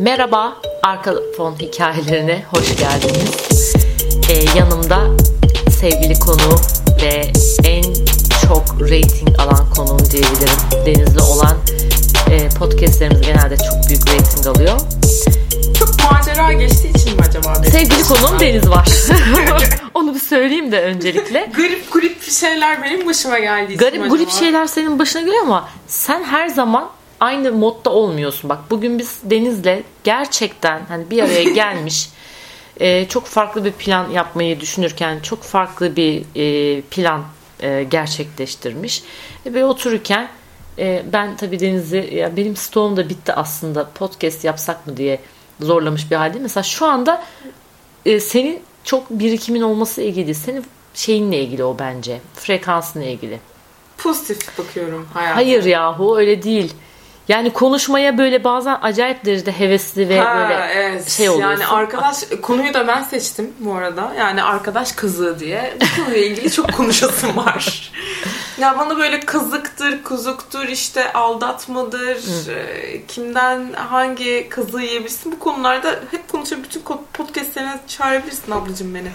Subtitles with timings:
[0.00, 3.74] Merhaba, Arka Fon hikayelerine hoş geldiniz.
[4.30, 5.00] Ee, yanımda
[5.70, 6.56] sevgili konu
[7.02, 7.32] ve
[7.64, 7.82] en
[8.48, 10.86] çok rating alan konuğum diyebilirim.
[10.86, 11.56] Denizli olan
[12.30, 14.80] e, podcastlerimiz genelde çok büyük rating alıyor.
[15.78, 17.54] Çok macera geçtiği için mi acaba?
[17.62, 18.88] benim Sevgili konuğum Deniz var.
[19.94, 21.50] Onu bir söyleyeyim de öncelikle.
[21.56, 26.48] Garip garip şeyler benim başıma mi Garip garip şeyler senin başına geliyor ama sen her
[26.48, 26.90] zaman
[27.20, 28.50] aynı modda olmuyorsun.
[28.50, 32.08] Bak bugün biz Deniz'le gerçekten hani bir araya gelmiş
[32.80, 37.24] e, çok farklı bir plan yapmayı düşünürken çok farklı bir e, plan
[37.60, 39.02] e, gerçekleştirmiş.
[39.46, 40.28] Ve otururken
[40.78, 45.18] e, ben tabii Deniz'i ya benim stoğum da bitti aslında podcast yapsak mı diye
[45.60, 46.38] zorlamış bir halde.
[46.38, 47.24] Mesela şu anda
[48.06, 50.36] e, senin çok birikimin olması ilgili değil.
[50.36, 52.20] Senin şeyinle ilgili o bence.
[52.34, 53.40] Frekansınla ilgili.
[53.98, 55.36] Pozitif bakıyorum hayata.
[55.36, 56.74] Hayır yahu öyle değil.
[57.30, 61.10] Yani konuşmaya böyle bazen acayip derecede hevesli ve Ha, böyle evet.
[61.10, 61.50] şey oluyorsun.
[61.60, 64.12] Yani arkadaş konuyu da ben seçtim bu arada.
[64.18, 67.92] Yani arkadaş kızığı diye bu konuyla ilgili çok konuşasım var.
[68.58, 76.28] ya bana böyle kazıktır, kuzuktur, işte aldatmadır, e, kimden hangi kazığı yiyebilirsin bu konularda hep
[76.32, 76.82] konuşup bütün
[77.12, 79.08] podcastlerine çağırabilirsin ablacığım beni.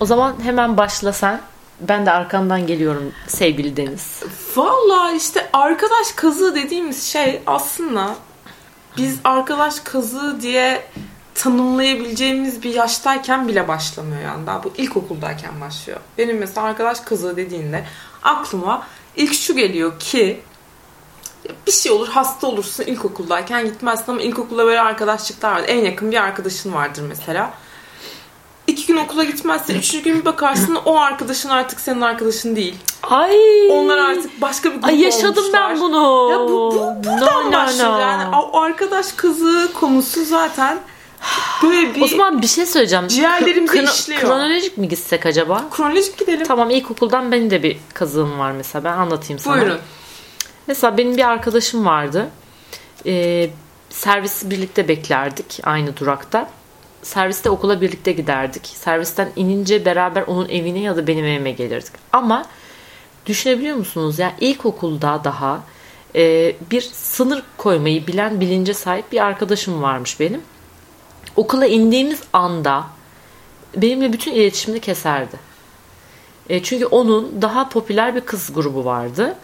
[0.00, 1.40] O zaman hemen başla sen.
[1.80, 4.22] Ben de arkandan geliyorum sevgili Deniz.
[4.56, 8.14] Valla işte arkadaş kazığı dediğimiz şey aslında
[8.96, 10.82] biz arkadaş kazığı diye
[11.34, 14.46] tanımlayabileceğimiz bir yaştayken bile başlamıyor yani.
[14.46, 16.00] Daha bu ilkokuldayken başlıyor.
[16.18, 17.84] Benim mesela arkadaş kazığı dediğinde
[18.22, 20.40] aklıma ilk şu geliyor ki
[21.66, 25.62] bir şey olur hasta olursun ilkokuldayken gitmezsin ama ilkokulda böyle arkadaşlıklar var.
[25.66, 27.54] En yakın bir arkadaşın vardır mesela.
[28.70, 29.74] İki gün okula gitmezsin.
[29.78, 32.74] Üçüncü gün bir bakarsın o arkadaşın artık senin arkadaşın değil.
[33.02, 33.36] Ay.
[33.70, 35.70] Onlar artık başka bir grup Ay yaşadım olmuşlar.
[35.70, 36.30] ben bunu.
[36.30, 38.00] Ya bu, bu buradan No, no, başlıyor no.
[38.00, 38.36] yani.
[38.36, 40.78] O arkadaş kızı konusu zaten
[41.62, 43.08] böyle bir O zaman bir şey söyleyeceğim.
[43.08, 44.20] Ciğerlerimize Kro- işliyor.
[44.20, 45.64] Kronolojik mi gitsek acaba?
[45.70, 46.46] kronolojik gidelim.
[46.46, 48.84] Tamam ilkokuldan benim de bir kazığım var mesela.
[48.84, 49.56] Ben anlatayım sana.
[49.60, 49.78] Buyurun.
[50.66, 52.28] Mesela benim bir arkadaşım vardı.
[53.06, 53.50] Ee,
[53.90, 56.48] servisi birlikte beklerdik aynı durakta.
[57.02, 58.66] Serviste okula birlikte giderdik.
[58.66, 61.92] Servisten inince beraber onun evine ya da benim evime gelirdik.
[62.12, 62.46] Ama
[63.26, 65.60] düşünebiliyor musunuz ya ilkokulda daha
[66.14, 70.40] e, bir sınır koymayı bilen bilince sahip bir arkadaşım varmış benim.
[71.36, 72.86] Okula indiğimiz anda
[73.76, 75.36] benimle bütün iletişimini keserdi.
[76.48, 79.36] E, çünkü onun daha popüler bir kız grubu vardı.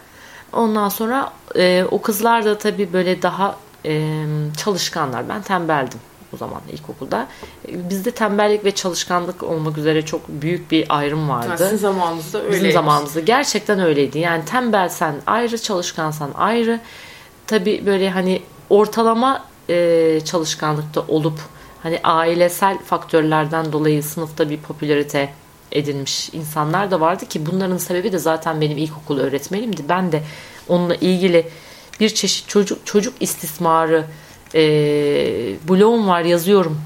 [0.53, 4.13] Ondan sonra e, o kızlar da tabii böyle daha e,
[4.57, 5.29] çalışkanlar.
[5.29, 5.99] Ben tembeldim
[6.33, 7.27] o zaman ilkokulda.
[7.67, 11.47] E, bizde tembellik ve çalışkanlık olmak üzere çok büyük bir ayrım vardı.
[11.49, 12.55] Yani sizin zamanınızda öyle.
[12.55, 14.19] Bizim zamanımızda gerçekten öyleydi.
[14.19, 16.79] Yani tembelsen ayrı, çalışkansan ayrı.
[17.47, 21.39] Tabii böyle hani ortalama e, çalışkanlıkta olup
[21.83, 25.29] hani ailesel faktörlerden dolayı sınıfta bir popülarite
[25.71, 29.81] edinmiş insanlar da vardı ki bunların sebebi de zaten benim ilkokul öğretmenimdi.
[29.89, 30.23] Ben de
[30.67, 31.47] onunla ilgili
[31.99, 34.05] bir çeşit çocuk çocuk istismarı
[34.55, 34.61] e,
[35.69, 36.81] blogum var yazıyorum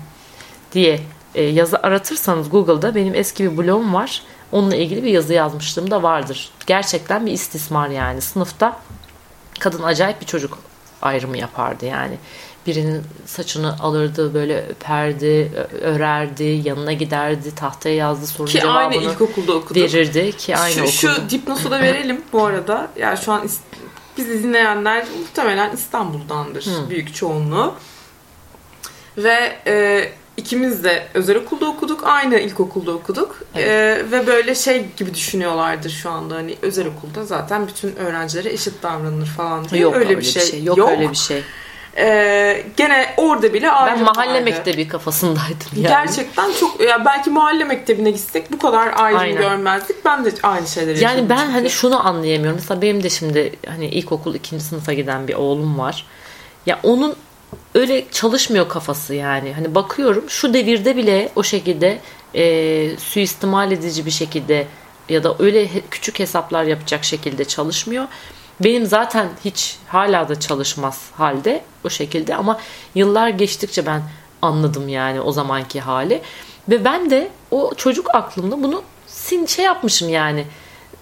[0.74, 1.00] diye
[1.36, 4.24] e, yazı aratırsanız Google'da benim eski bir blogum var.
[4.52, 6.50] Onunla ilgili bir yazı yazmışlığım da vardır.
[6.68, 8.22] Gerçekten bir istismar yani.
[8.22, 8.80] Sınıfta
[9.60, 10.58] kadın acayip bir çocuk
[11.02, 12.18] ayrımı yapardı yani.
[12.68, 15.52] Birinin saçını alırdı böyle öperdi,
[15.82, 19.78] örerdi, yanına giderdi, tahtaya yazdı sorunun Ki aynı ilkokulda okuduk.
[19.78, 21.22] verirdi ki aynı şu, okulda.
[21.22, 22.88] şu dipnotu da verelim bu arada.
[23.00, 23.50] Yani şu an
[24.30, 27.74] bizi dinleyenler muhtemelen İstanbul'dandır büyük çoğunluğu.
[29.18, 30.06] Ve e,
[30.38, 32.04] ikimiz de özel okulda okuduk.
[32.04, 33.44] Aynı ilkokulda okuduk.
[33.56, 33.68] Evet.
[33.68, 36.36] E, ve böyle şey gibi düşünüyorlardır şu anda.
[36.36, 39.82] Hani özel okulda zaten bütün öğrencilere eşit davranılır falan diye.
[39.82, 40.64] Yok öyle, bir şey.
[40.64, 41.44] Yok, öyle bir şey.
[41.98, 44.44] E, gene orada bile ayrım Ben mahalle vardı.
[44.44, 45.88] mektebi kafasındaydım yani.
[45.88, 50.06] Gerçekten çok ya belki mahalle mektebine gitsek bu kadar ayrım görmezdik.
[50.06, 51.52] Ben de aynı şeyleri Yani ben çünkü.
[51.52, 52.60] hani şunu anlayamıyorum.
[52.60, 56.06] Mesela benim de şimdi hani ilkokul ikinci sınıfa giden bir oğlum var.
[56.66, 57.16] Ya onun
[57.76, 59.54] öyle çalışmıyor kafası yani.
[59.54, 62.00] Hani bakıyorum şu devirde bile o şekilde
[62.36, 64.68] e, suistimal edici bir şekilde
[65.10, 68.06] ya da öyle küçük hesaplar yapacak şekilde çalışmıyor.
[68.64, 72.60] Benim zaten hiç hala da çalışmaz halde o şekilde ama
[72.96, 74.02] yıllar geçtikçe ben
[74.42, 76.22] anladım yani o zamanki hali.
[76.70, 80.46] Ve ben de o çocuk aklımda bunu sin şey yapmışım yani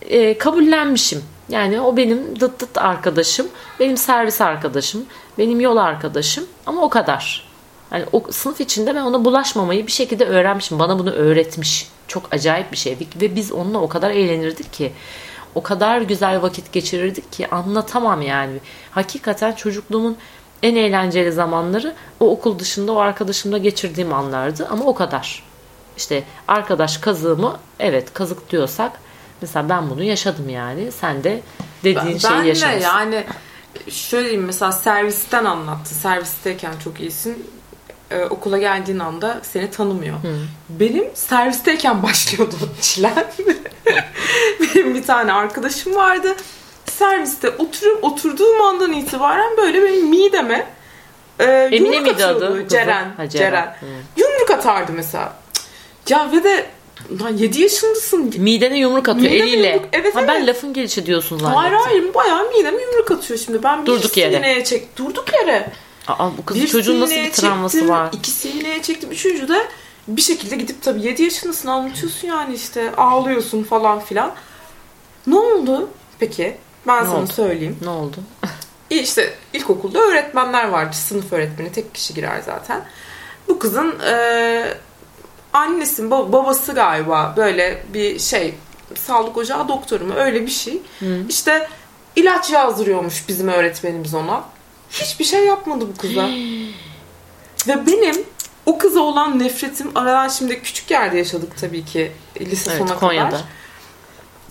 [0.02, 1.24] e, kabullenmişim.
[1.50, 3.48] Yani o benim dıt dıt arkadaşım,
[3.80, 5.06] benim servis arkadaşım,
[5.38, 7.50] benim yol arkadaşım ama o kadar.
[7.92, 10.80] Yani o sınıf içinde ben ona bulaşmamayı bir şekilde öğrenmişim.
[10.80, 11.88] Bana bunu öğretmiş.
[12.08, 12.98] Çok acayip bir şey.
[13.22, 14.94] Ve biz onunla o kadar eğlenirdik ki.
[15.56, 18.60] O kadar güzel vakit geçirirdik ki anlatamam yani.
[18.92, 20.18] Hakikaten çocukluğumun
[20.64, 25.44] en eğlenceli zamanları o okul dışında o arkadaşımla geçirdiğim anlardı ama o kadar.
[25.98, 28.92] İşte arkadaş kazığımı evet kazık diyorsak
[29.42, 30.92] mesela ben bunu yaşadım yani.
[30.92, 31.42] Sen de
[31.84, 32.88] dediğin Ben, şeyi ben de yaşamışsın.
[32.88, 33.26] yani
[33.90, 35.96] şöyle diyeyim mesela servisten anlattı.
[35.96, 37.48] Servisteyken çok iyisin.
[38.12, 40.16] Ee, okula geldiğin anda seni tanımıyor.
[40.70, 43.26] Benim servisteyken başlıyordu çilen.
[44.76, 46.36] benim bir tane arkadaşım vardı.
[46.86, 50.68] Serviste oturup oturduğum andan itibaren böyle benim mideme
[51.40, 52.46] e, Emine yumruk miydi atıyordu.
[52.46, 52.68] adı?
[52.68, 53.12] Ceren.
[53.18, 53.52] Ha, Ceren.
[53.52, 53.66] Ceren.
[53.80, 53.86] Hı.
[54.18, 55.34] Yumruk atardı mesela.
[56.10, 56.66] Ya ve de
[57.22, 58.34] lan 7 yaşındasın.
[58.38, 59.68] Midene yumruk atıyor Mideme eliyle.
[59.76, 60.48] yumruk- evet, ha, ben evet.
[60.48, 61.60] lafın gelişi diyorsun zannettim.
[61.62, 63.64] Hayır hayır bayağı mideme yumruk atıyor şimdi.
[63.64, 64.64] Ben bir Durduk yere.
[64.64, 64.98] çek.
[64.98, 65.72] Durduk yere.
[66.10, 68.10] Aa, bu kız Bir çocuğun nasıl bir travması çektim, var?
[68.14, 69.12] İki sinireye çektim.
[69.12, 69.68] Üçüncü de
[70.08, 74.32] bir şekilde gidip tabii 7 yaşındasın anlatıyorsun yani işte ağlıyorsun falan filan.
[75.28, 75.90] Ne oldu
[76.20, 76.58] peki?
[76.88, 77.32] Ben Ne sana oldu?
[77.34, 77.78] söyleyeyim.
[77.84, 78.18] Ne oldu?
[78.90, 80.96] İşte ilkokulda öğretmenler vardı.
[80.96, 82.86] Sınıf öğretmeni tek kişi girer zaten.
[83.48, 84.74] Bu kızın e,
[85.54, 88.56] annesi, bab- babası galiba böyle bir şey
[88.96, 90.82] sağlık ocağı doktoru mu öyle bir şey.
[91.30, 91.68] İşte
[92.16, 94.44] ilaç yazdırıyormuş bizim öğretmenimiz ona.
[94.92, 96.28] Hiçbir şey yapmadı bu kıza.
[97.68, 98.16] Ve benim
[98.66, 103.30] o kıza olan nefretim aradan şimdi küçük yerde yaşadık tabii ki lise Evet sona Konya'da.
[103.30, 103.44] kadar.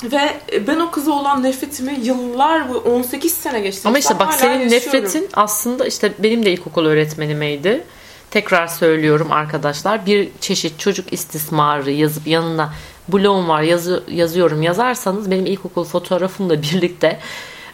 [0.05, 3.89] Ve ben o kıza olan nefretimi yıllar bu 18 sene geçti.
[3.89, 5.01] Ama işte Ben bak senin yaşıyorum.
[5.05, 7.85] nefretin aslında işte benim de ilkokul öğretmenimeydi.
[8.31, 10.07] Tekrar söylüyorum arkadaşlar.
[10.07, 12.73] Bir çeşit çocuk istismarı yazıp yanına
[13.09, 17.21] blogum var yazı, yazıyorum yazarsanız benim ilkokul fotoğrafımla birlikte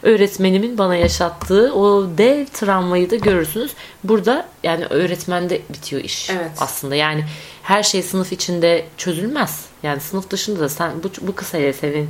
[0.05, 3.71] öğretmenimin bana yaşattığı o dev travmayı da görürsünüz.
[4.03, 6.51] Burada yani öğretmende bitiyor iş Evet.
[6.59, 6.95] aslında.
[6.95, 7.25] Yani
[7.63, 9.65] her şey sınıf içinde çözülmez.
[9.83, 12.09] Yani sınıf dışında da sen bu, bu kısa hele senin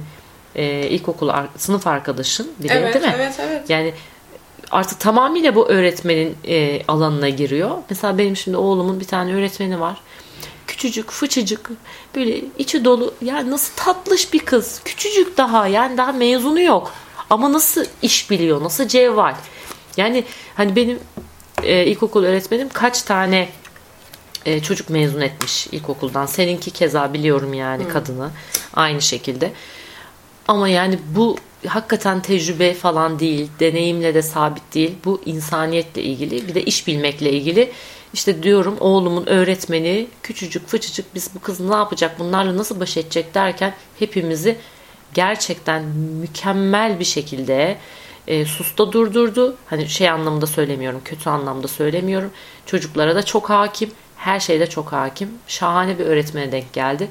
[0.56, 3.14] e, ilkokul ar- sınıf arkadaşın bile Evet, değil mi?
[3.16, 3.70] evet, evet.
[3.70, 3.94] Yani
[4.72, 7.72] artık tamamıyla bu öğretmenin e, alanına giriyor.
[7.90, 10.02] Mesela benim şimdi oğlumun bir tane öğretmeni var.
[10.68, 11.70] Küçücük, fıçıcık,
[12.16, 13.14] böyle içi dolu.
[13.22, 14.82] Ya nasıl tatlış bir kız.
[14.86, 16.92] Küçücük daha yani daha mezunu yok.
[17.30, 19.36] Ama nasıl iş biliyor, nasıl cevval.
[19.98, 20.24] Yani
[20.56, 21.00] hani benim
[21.64, 23.50] e, ilkokul öğretmenim kaç tane
[24.46, 26.26] e, çocuk mezun etmiş ilkokuldan.
[26.26, 28.30] Seninki keza biliyorum yani kadını.
[28.74, 29.52] Aynı şekilde.
[30.48, 31.38] Ama yani bu
[31.68, 34.96] hakikaten tecrübe falan değil, deneyimle de sabit değil.
[35.06, 37.72] Bu insaniyetle ilgili, bir de iş bilmekle ilgili.
[38.14, 43.34] İşte diyorum oğlumun öğretmeni küçücük fıçıcık biz bu kız ne yapacak, bunlarla nasıl baş edecek
[43.34, 44.58] derken hepimizi
[45.16, 45.84] gerçekten
[46.22, 47.78] mükemmel bir şekilde
[48.28, 49.56] e, susta durdurdu.
[49.66, 52.32] Hani şey anlamında söylemiyorum, kötü anlamda söylemiyorum.
[52.66, 55.30] Çocuklara da çok hakim, her şeyde çok hakim.
[55.48, 57.08] Şahane bir öğretmene denk geldi.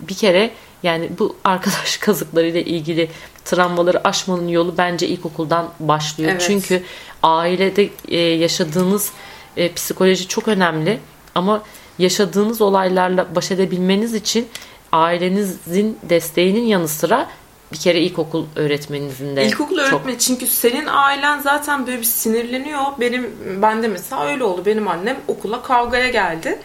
[0.00, 0.50] Bir kere
[0.82, 3.10] yani bu arkadaş kazıklarıyla ilgili
[3.44, 6.30] travmaları aşmanın yolu bence ilkokuldan başlıyor.
[6.30, 6.44] Evet.
[6.46, 6.82] Çünkü
[7.22, 9.12] ailede e, yaşadığınız
[9.56, 10.98] e, psikoloji çok önemli
[11.34, 11.62] ama
[11.98, 14.48] yaşadığınız olaylarla baş edebilmeniz için
[14.92, 17.28] ailenizin desteğinin yanı sıra
[17.72, 22.82] bir kere ilkokul öğretmeninizin de İlkokul çok öğretmeni çünkü senin ailen zaten böyle bir sinirleniyor.
[23.00, 24.62] Benim ben de mesela öyle oldu.
[24.66, 26.58] Benim annem okula kavgaya geldi.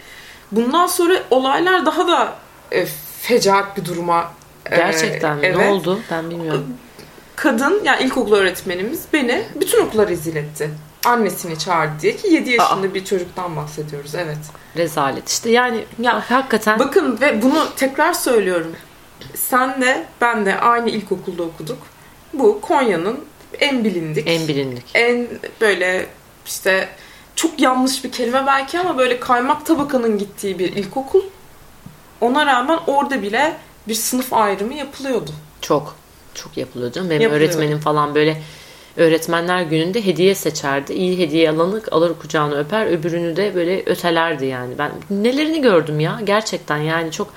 [0.52, 2.34] Bundan sonra olaylar daha da
[2.72, 2.86] e,
[3.20, 4.32] fecaat bir duruma
[4.70, 5.46] e, gerçekten mi?
[5.46, 5.56] evet.
[5.56, 6.66] ne oldu ben bilmiyorum.
[7.36, 10.70] Kadın yani ilkokul öğretmenimiz beni bütün okula rezil etti.
[11.06, 14.14] Annesini çağırdı diye ki 7 yaşında bir çocuktan bahsediyoruz.
[14.14, 14.38] Evet.
[14.76, 18.72] Rezalet işte yani Ya, hakikaten Bakın ve bunu tekrar söylüyorum.
[19.34, 21.78] Sen de ben de aynı ilkokulda okuduk.
[22.32, 23.20] Bu Konya'nın
[23.60, 24.84] en bilindik, en bilindik.
[24.94, 25.28] en
[25.60, 26.06] böyle
[26.46, 26.88] işte
[27.36, 31.22] çok yanlış bir kelime belki ama böyle kaymak tabakanın gittiği bir ilkokul.
[32.20, 33.56] Ona rağmen orada bile
[33.88, 35.30] bir sınıf ayrımı yapılıyordu.
[35.60, 35.96] Çok.
[36.34, 37.10] Çok yapılıyor canım.
[37.10, 37.48] Benim Yapılıyor.
[37.48, 38.42] öğretmenim falan böyle
[38.96, 40.92] öğretmenler gününde hediye seçerdi.
[40.92, 42.86] İyi hediye alanı alır kucağına öper.
[42.86, 44.74] Öbürünü de böyle ötelerdi yani.
[44.78, 46.20] Ben nelerini gördüm ya.
[46.24, 47.32] Gerçekten yani çok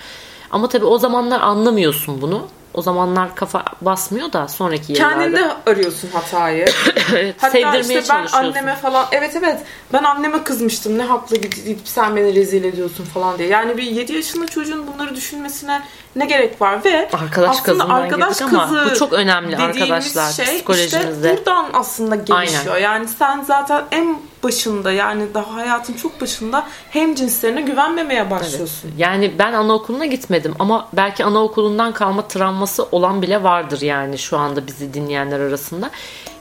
[0.52, 2.48] ama tabii o zamanlar anlamıyorsun bunu.
[2.78, 5.20] O zamanlar kafa basmıyor da sonraki yıllarda.
[5.20, 6.66] Kendinde arıyorsun hatayı.
[7.12, 8.38] Evet, Hatta sevdirmeye işte ben çalışıyorsun.
[8.38, 9.60] anneme falan evet evet
[9.94, 13.50] ben anneme kızmıştım ne haklı gidip sen beni rezil ediyorsun falan diye.
[13.50, 15.82] Yani bir 7 yaşında çocuğun bunları düşünmesine
[16.16, 21.28] ne gerek var ve Arkadaş aslında arkadaş girdik ama bu çok önemli arkadaşlar şey psikolojimizde.
[21.34, 22.76] işte buradan aslında gelişiyor.
[22.76, 22.84] Aynen.
[22.86, 28.92] Yani sen zaten en başında yani daha hayatın çok başında hem cinslerine güvenmemeye başlıyorsun.
[28.98, 34.68] Yani ben anaokuluna gitmedim ama belki anaokulundan kalma travması olan bile vardır yani şu anda
[34.68, 35.92] bizi dinleyenler arasında.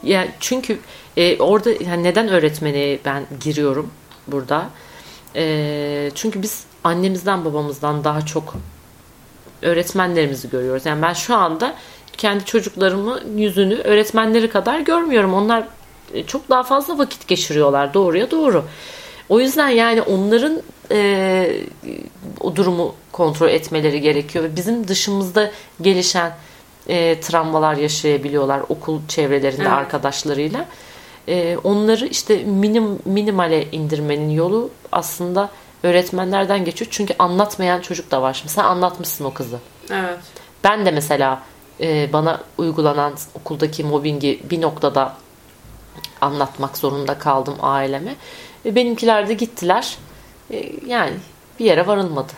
[0.03, 0.79] Ya çünkü
[1.17, 3.91] e, orada yani neden öğretmene ben giriyorum
[4.27, 4.67] burada?
[5.37, 8.55] E, çünkü biz annemizden babamızdan daha çok
[9.63, 10.87] öğretmenlerimizi görüyoruz.
[10.87, 11.75] Yani ben şu anda
[12.17, 15.35] kendi çocuklarımın yüzünü öğretmenleri kadar görmüyorum.
[15.35, 15.65] Onlar
[16.27, 18.65] çok daha fazla vakit geçiriyorlar doğruya doğru.
[19.29, 21.61] O yüzden yani onların e,
[22.41, 26.33] o durumu kontrol etmeleri gerekiyor ve bizim dışımızda gelişen
[26.89, 29.73] e, travmalar yaşayabiliyorlar okul çevrelerinde Evet.
[29.73, 30.67] arkadaşlarıyla.
[31.29, 35.51] E, onları işte minim minimale indirmenin yolu aslında
[35.83, 36.89] öğretmenlerden geçiyor.
[36.91, 38.35] Çünkü anlatmayan çocuk da var.
[38.35, 39.59] Şimdi sen anlatmışsın o kızı.
[39.91, 40.19] Evet.
[40.65, 41.43] Ben de mesela
[41.81, 45.17] e, bana uygulanan okuldaki mobbingi bir noktada
[46.21, 48.15] anlatmak zorunda kaldım aileme.
[48.65, 49.97] Ve benimkiler de gittiler.
[50.51, 51.13] E, yani
[51.59, 52.33] bir yere varılmadı.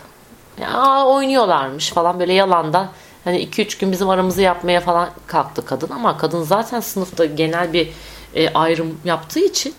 [0.61, 2.89] Ya, aa, oynuyorlarmış falan böyle yalandan.
[3.23, 7.89] Hani 2-3 gün bizim aramızı yapmaya falan kalktı kadın ama kadın zaten sınıfta genel bir
[8.35, 9.73] e, ayrım yaptığı için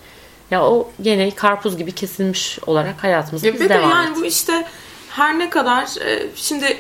[0.51, 4.23] ya o gene karpuz gibi kesilmiş olarak hayatımıza Ya biz de devam yani ettik.
[4.23, 4.67] bu işte
[5.11, 6.77] her ne kadar e, şimdi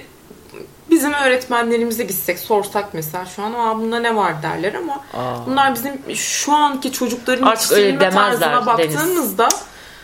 [0.90, 5.46] bizim öğretmenlerimize gitsek sorsak mesela şu an Aa, bunda ne var derler ama Aa.
[5.46, 9.48] bunlar bizim şu anki çocukların Artık yetiştirilme tarzına baktığımızda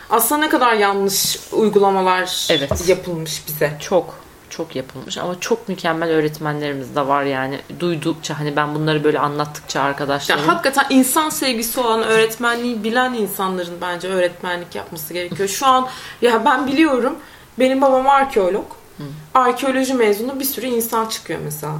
[0.09, 2.89] aslında ne kadar yanlış uygulamalar Evet.
[2.89, 3.77] yapılmış bize.
[3.79, 9.19] Çok çok yapılmış ama çok mükemmel öğretmenlerimiz de var yani duydukça hani ben bunları böyle
[9.19, 15.49] anlattıkça Ya arkadaşlarım hakikaten insan sevgisi olan öğretmenliği bilen insanların bence öğretmenlik yapması gerekiyor.
[15.49, 15.87] Şu an
[16.21, 17.15] ya ben biliyorum
[17.59, 18.65] benim babam arkeolog.
[19.33, 21.73] Arkeoloji mezunu bir sürü insan çıkıyor mesela.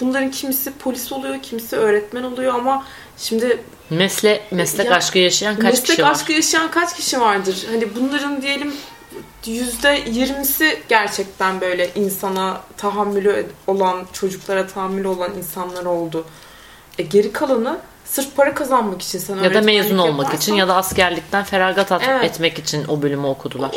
[0.00, 2.86] Bunların kimisi polis oluyor, kimisi öğretmen oluyor ama
[3.18, 6.10] şimdi mesle meslek Ya, aşkı yaşayan kaç meslek kişi var?
[6.10, 7.66] aşkı yaşayan kaç kişi vardır?
[7.70, 8.74] Hani bunların diyelim
[9.46, 16.24] yüzde yirmisi gerçekten böyle insana tahammülü olan, çocuklara tahammülü olan insanlar oldu.
[16.98, 20.68] E geri kalanı sırf para kazanmak için sen Ya da mezun olmak yaparsan- için ya
[20.68, 22.24] da askerlikten feragat at- Evet.
[22.24, 23.70] etmek için o bölümü okudular.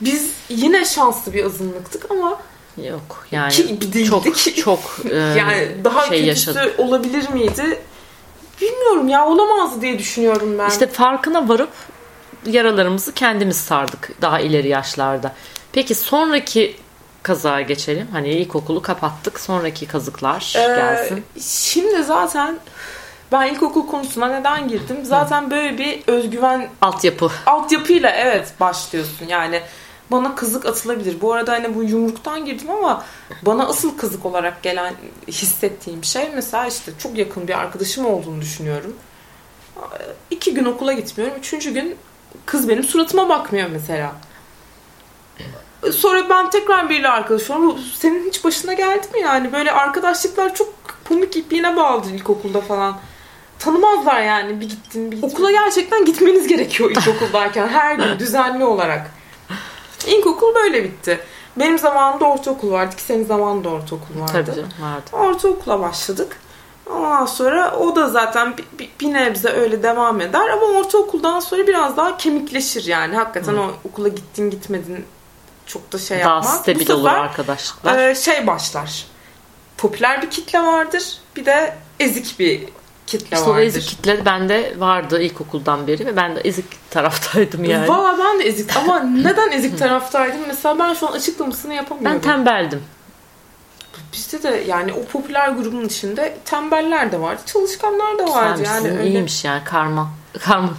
[0.00, 2.38] Biz yine şanslı bir azınlıktık ama
[2.76, 4.06] Yok yani ki değildik.
[4.10, 4.78] çok çok
[5.10, 6.80] e, yani daha şey kötüsü yaşadık.
[6.80, 7.78] olabilir miydi?
[8.60, 10.68] Bilmiyorum ya olamazdı diye düşünüyorum ben.
[10.68, 11.70] İşte farkına varıp
[12.46, 15.32] yaralarımızı kendimiz sardık daha ileri yaşlarda.
[15.72, 16.76] Peki sonraki
[17.22, 18.06] kazaya geçelim.
[18.12, 19.40] Hani ilkokulu kapattık.
[19.40, 21.24] Sonraki kazıklar Ee, gelsin.
[21.40, 22.58] Şimdi zaten
[23.32, 24.96] ben ilkokul konusuna neden girdim?
[25.02, 27.30] Zaten böyle bir özgüven Altyapı.
[27.46, 29.26] altyapıyla evet başlıyorsun.
[29.28, 29.60] Yani
[30.10, 31.20] bana kızık atılabilir.
[31.20, 33.04] Bu arada hani bu yumruktan girdim ama
[33.42, 34.94] bana asıl kızık olarak gelen
[35.28, 38.96] hissettiğim şey mesela işte çok yakın bir arkadaşım olduğunu düşünüyorum.
[40.30, 41.36] İki gün okula gitmiyorum.
[41.38, 41.96] Üçüncü gün
[42.46, 44.12] kız benim suratıma bakmıyor mesela.
[45.92, 47.78] Sonra ben tekrar biriyle arkadaş oluyorum.
[47.98, 49.52] Senin hiç başına geldi mi yani?
[49.52, 50.68] Böyle arkadaşlıklar çok
[51.04, 52.98] pamuk ipliğine bağlıdır ilkokulda falan.
[53.58, 55.30] Tanımazlar yani bir gittin bir gittin.
[55.30, 59.10] Okula gerçekten gitmeniz gerekiyor ilkokuldayken her gün düzenli olarak.
[60.06, 61.20] İlkokul böyle bitti.
[61.56, 64.32] Benim zamanımda ortaokul vardı ki senin zamanında ortaokul vardı.
[64.32, 65.10] Tabii canım vardı.
[65.12, 66.36] Ortaokula başladık.
[66.90, 71.96] Ondan sonra o da zaten bir, bir, nebze öyle devam eder ama ortaokuldan sonra biraz
[71.96, 73.16] daha kemikleşir yani.
[73.16, 75.04] Hakikaten o okula gittin gitmedin
[75.66, 76.60] çok da şey Daha yapmaz.
[76.60, 77.98] stabil Bu olur sefer, arkadaşlıklar.
[77.98, 79.06] e, şey başlar.
[79.78, 81.18] Popüler bir kitle vardır.
[81.36, 82.68] Bir de ezik bir
[83.10, 83.62] kitle o vardır.
[83.62, 87.88] ezik kitle bende vardı ilkokuldan beri ve ben de ezik taraftaydım yani.
[87.88, 90.40] Valla ben de ezik ama neden ezik taraftaydım?
[90.46, 92.14] Mesela ben şu an açıklamasını yapamıyorum.
[92.16, 92.82] Ben tembeldim.
[94.12, 98.62] Bizde de yani o popüler grubun içinde tembeller de vardı, çalışkanlar da vardı.
[98.64, 99.08] Sen yani öyle.
[99.08, 100.10] İyiymiş yani karma.
[100.40, 100.74] Karma.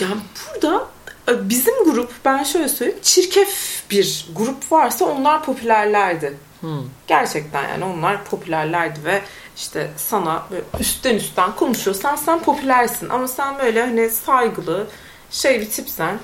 [0.00, 0.16] Yani
[0.54, 0.86] burada
[1.28, 6.36] e, bizim grup ben şöyle söyleyeyim çirkef bir grup varsa onlar popülerlerdi.
[6.60, 6.82] Hmm.
[7.06, 9.22] Gerçekten yani onlar popülerlerdi ve
[9.60, 14.86] işte sana böyle üstten üstten konuşuyorsan sen popülersin ama sen böyle hani saygılı
[15.30, 16.18] şey bir tipsen.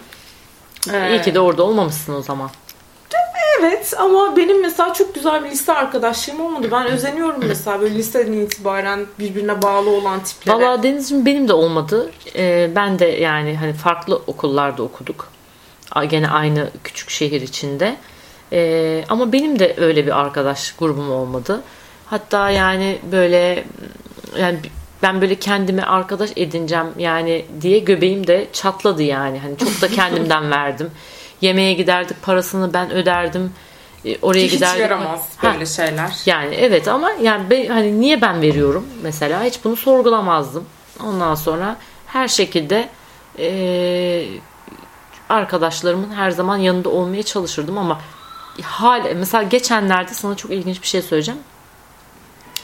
[0.92, 2.50] Ee, İyi ki de orada olmamışsın o zaman.
[3.60, 6.68] Evet ama benim mesela çok güzel bir liste arkadaşlığım olmadı.
[6.72, 10.56] Ben özeniyorum mesela böyle liseden itibaren birbirine bağlı olan tiplere.
[10.56, 12.10] Valla Deniz'cim benim de olmadı.
[12.36, 15.28] Ee, ben de yani hani farklı okullarda okuduk.
[16.08, 17.96] Gene aynı küçük şehir içinde.
[18.52, 21.62] Ee, ama benim de öyle bir arkadaş grubum olmadı.
[22.06, 23.64] Hatta yani böyle
[24.38, 24.58] yani
[25.02, 29.38] ben böyle kendime arkadaş edineceğim yani diye göbeğim de çatladı yani.
[29.38, 30.90] Hani çok da kendimden verdim.
[31.40, 33.52] Yemeğe giderdik parasını ben öderdim.
[34.04, 34.80] Ee, Oraya Hiç giderdik.
[34.80, 36.12] yaramaz Ha, böyle şeyler.
[36.26, 40.64] yani evet ama yani be- hani niye ben veriyorum mesela hiç bunu sorgulamazdım.
[41.04, 42.88] Ondan sonra her şekilde
[43.38, 44.28] eee,
[45.28, 48.00] arkadaşlarımın her zaman yanında olmaya çalışırdım ama
[48.62, 51.40] hala mesela geçenlerde sana çok ilginç bir şey söyleyeceğim.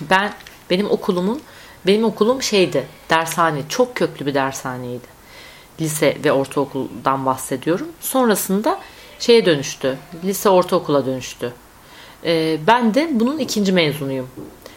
[0.00, 0.32] Ben
[0.70, 1.40] benim okulumun
[1.86, 5.12] benim okulum şeydi dershane çok köklü bir dershaneydi.
[5.80, 7.88] Lise ve ortaokuldan bahsediyorum.
[8.00, 8.80] Sonrasında
[9.18, 9.98] şeye dönüştü.
[10.24, 11.52] Lise ortaokula dönüştü.
[12.24, 14.28] Ee, ben de bunun ikinci mezunuyum.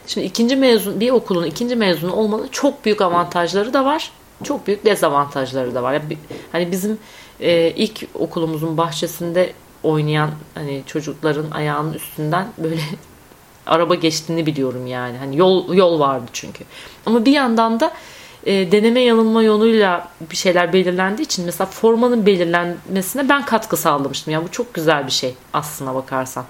[0.08, 4.12] Şimdi ikinci mezun bir okulun ikinci mezunu olmanın çok büyük avantajları da var.
[4.44, 5.94] çok büyük dezavantajları da var.
[5.94, 6.18] Yani
[6.52, 6.98] hani bizim
[7.40, 9.54] e, ilk okulumuzun bahçesinde
[9.84, 12.82] oynayan hani çocukların ayağının üstünden böyle
[13.66, 15.18] araba geçtiğini biliyorum yani.
[15.18, 16.64] Hani yol yol vardı çünkü.
[17.06, 17.94] Ama bir yandan da
[18.46, 24.34] e, deneme yanılma yoluyla bir şeyler belirlendiği için mesela formanın belirlenmesine ben katkı sağlamıştım.
[24.34, 26.46] Yani bu çok güzel bir şey aslına bakarsan.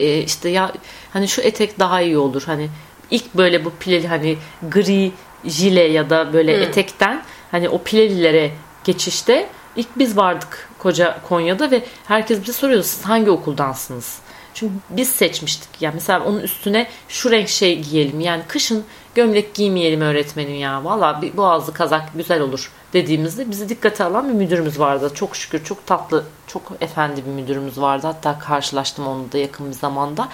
[0.00, 0.72] E, işte ya
[1.12, 2.42] hani şu etek daha iyi olur.
[2.46, 2.68] Hani
[3.10, 4.36] ilk böyle bu pileli hani
[4.70, 5.12] gri
[5.44, 6.62] jile ya da böyle hmm.
[6.62, 8.50] etekten hani o pilelilere
[8.84, 14.18] geçişte ilk biz vardık koca Konya'da ve herkes bize soruyordu siz hangi okuldansınız?
[14.54, 15.68] Çünkü biz seçmiştik.
[15.80, 18.20] Yani mesela onun üstüne şu renk şey giyelim.
[18.20, 20.84] Yani kışın gömlek giymeyelim öğretmenim ya.
[20.84, 25.10] Valla bir boğazlı kazak güzel olur dediğimizde bizi dikkate alan bir müdürümüz vardı.
[25.14, 28.06] Çok şükür çok tatlı, çok efendi bir müdürümüz vardı.
[28.06, 30.28] Hatta karşılaştım onunla da yakın bir zamanda.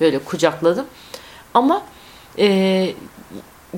[0.00, 0.86] Böyle kucakladım.
[1.54, 1.82] Ama
[2.38, 2.94] e,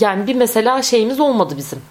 [0.01, 1.83] yani bir mesela şeyimiz olmadı bizim.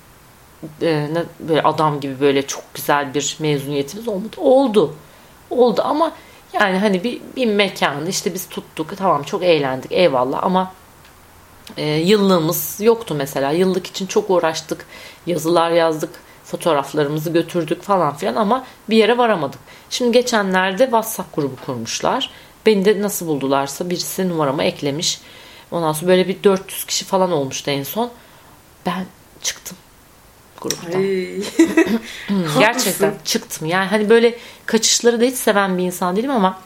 [0.81, 1.09] E,
[1.39, 4.35] böyle adam gibi böyle çok güzel bir mezuniyetimiz olmadı.
[4.37, 4.95] Oldu.
[5.49, 6.11] Oldu ama
[6.53, 10.73] yani hani bir, bir mekanı işte biz tuttuk tamam çok eğlendik eyvallah ama
[11.77, 13.51] e, yıllığımız yoktu mesela.
[13.51, 14.85] Yıllık için çok uğraştık.
[15.25, 16.09] Yazılar yazdık.
[16.45, 19.59] Fotoğraflarımızı götürdük falan filan ama bir yere varamadık.
[19.89, 22.29] Şimdi geçenlerde WhatsApp grubu kurmuşlar.
[22.65, 25.21] Beni de nasıl buldularsa birisi numaramı eklemiş.
[25.71, 28.11] Ondan sonra böyle bir 400 kişi falan olmuştu en son.
[28.85, 29.05] Ben
[29.41, 29.77] çıktım
[30.61, 31.03] gruptan.
[32.59, 33.67] gerçekten çıktım.
[33.67, 36.59] Yani hani böyle kaçışları da hiç seven bir insan değilim ama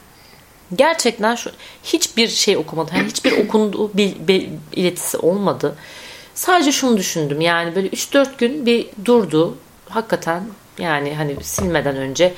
[0.75, 1.51] gerçekten şu
[1.83, 2.95] hiçbir şey okumadım.
[2.97, 5.75] Yani hiçbir okunduğu bir, bir iletisi olmadı.
[6.33, 7.41] Sadece şunu düşündüm.
[7.41, 9.57] Yani böyle 3-4 gün bir durdu.
[9.89, 10.43] Hakikaten
[10.79, 12.33] yani hani silmeden önce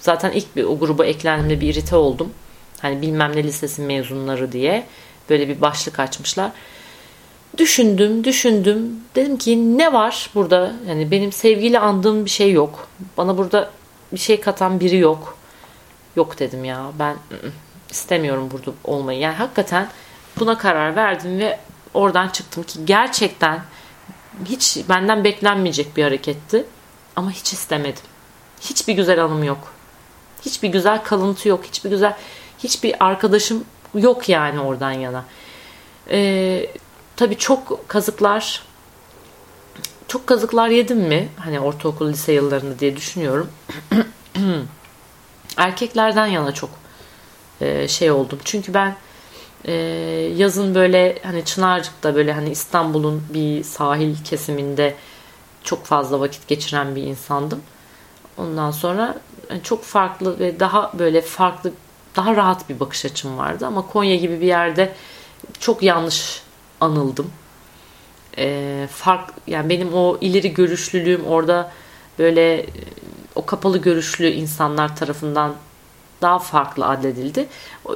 [0.00, 2.32] zaten ilk bir o gruba eklendiğimde bir irite oldum.
[2.80, 4.86] Hani bilmem ne lisesi mezunları diye
[5.30, 6.50] böyle bir başlık açmışlar.
[7.58, 9.00] Düşündüm, düşündüm.
[9.14, 10.72] Dedim ki ne var burada?
[10.88, 12.88] Yani benim sevgiyle andığım bir şey yok.
[13.16, 13.70] Bana burada
[14.12, 15.38] bir şey katan biri yok.
[16.16, 16.92] Yok dedim ya.
[16.98, 17.16] Ben
[17.90, 19.20] istemiyorum burada olmayı.
[19.20, 19.88] Yani hakikaten
[20.38, 21.58] buna karar verdim ve
[21.94, 23.60] oradan çıktım ki gerçekten
[24.44, 26.64] hiç benden beklenmeyecek bir hareketti.
[27.16, 28.02] Ama hiç istemedim.
[28.60, 29.72] Hiçbir güzel anım yok.
[30.42, 31.64] Hiçbir güzel kalıntı yok.
[31.64, 32.16] Hiçbir güzel
[32.58, 35.24] hiçbir arkadaşım yok yani oradan yana.
[36.10, 36.66] Ee,
[37.16, 38.62] tabii çok kazıklar
[40.08, 41.28] çok kazıklar yedim mi?
[41.36, 43.50] Hani ortaokul lise yıllarında diye düşünüyorum.
[45.56, 46.70] Erkeklerden yana çok
[47.60, 48.38] e, şey oldum.
[48.44, 48.96] Çünkü ben
[49.64, 49.72] e,
[50.36, 54.94] yazın böyle hani Çınarcık'ta böyle hani İstanbul'un bir sahil kesiminde
[55.64, 57.62] çok fazla vakit geçiren bir insandım.
[58.36, 59.16] Ondan sonra
[59.50, 61.72] yani çok farklı ve daha böyle farklı
[62.16, 64.94] daha rahat bir bakış açım vardı ama Konya gibi bir yerde
[65.60, 66.43] çok yanlış
[66.84, 67.30] anıldım.
[68.38, 71.72] E, fark yani benim o ileri görüşlülüğüm orada
[72.18, 72.66] böyle
[73.34, 75.54] o kapalı görüşlü insanlar tarafından
[76.22, 77.46] daha farklı adledildi.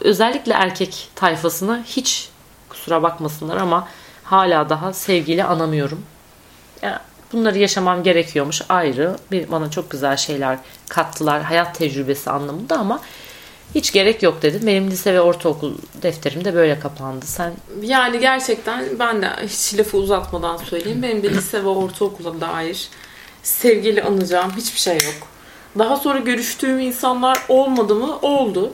[0.01, 2.29] Özellikle erkek tayfasına hiç
[2.69, 3.89] kusura bakmasınlar ama
[4.25, 6.03] hala daha sevgiyle anamıyorum.
[6.83, 6.99] Yani
[7.33, 9.17] bunları yaşamam gerekiyormuş ayrı.
[9.31, 13.01] Bir, bana çok güzel şeyler kattılar hayat tecrübesi anlamında ama
[13.75, 14.61] hiç gerek yok dedim.
[14.67, 17.27] Benim lise ve ortaokul defterim de böyle kapandı.
[17.27, 17.53] Sen
[17.83, 21.03] yani gerçekten ben de hiç lafı uzatmadan söyleyeyim.
[21.03, 22.89] Benim de lise ve ortaokula dair
[23.43, 25.29] sevgili anacağım hiçbir şey yok.
[25.79, 28.19] Daha sonra görüştüğüm insanlar olmadı mı?
[28.23, 28.73] Oldu.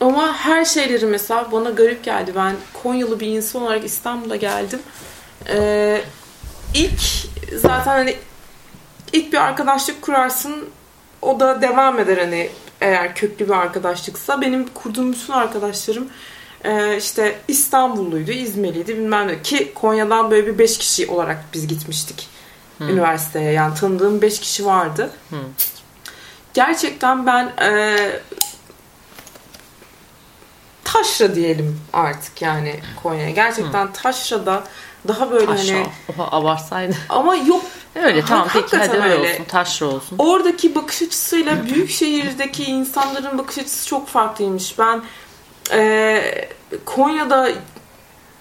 [0.00, 2.32] Ama her şeyleri mesela bana garip geldi.
[2.36, 4.80] Ben Konyalı bir insan olarak İstanbul'a geldim.
[5.48, 6.00] Ee,
[6.74, 7.00] ilk
[7.56, 8.16] zaten hani
[9.12, 10.68] ilk bir arkadaşlık kurarsın
[11.22, 16.08] o da devam eder hani eğer köklü bir arkadaşlıksa benim kurduğum bütün arkadaşlarım
[16.64, 19.42] e, işte İstanbulluydu, İzmirliydi bilmem ne.
[19.42, 22.28] Ki Konya'dan böyle bir beş kişi olarak biz gitmiştik
[22.78, 22.88] hmm.
[22.88, 23.52] üniversiteye.
[23.52, 25.10] Yani tanıdığım beş kişi vardı.
[25.28, 25.38] Hmm.
[26.54, 27.96] Gerçekten ben e,
[30.84, 33.30] taşra diyelim artık yani Konya'ya.
[33.30, 33.92] Gerçekten hmm.
[33.92, 34.64] taşrada
[35.08, 35.74] daha böyle Taşra.
[35.74, 35.86] hani...
[36.08, 36.96] Oha abartsaydı.
[37.08, 40.18] Ama yok Öyle tamam peki hadi öyle, öyle olsun taşra olsun.
[40.18, 44.78] Oradaki bakış açısıyla büyük şehirdeki insanların bakış açısı çok farklıymış.
[44.78, 45.02] Ben
[45.72, 46.48] e,
[46.84, 47.50] Konya'da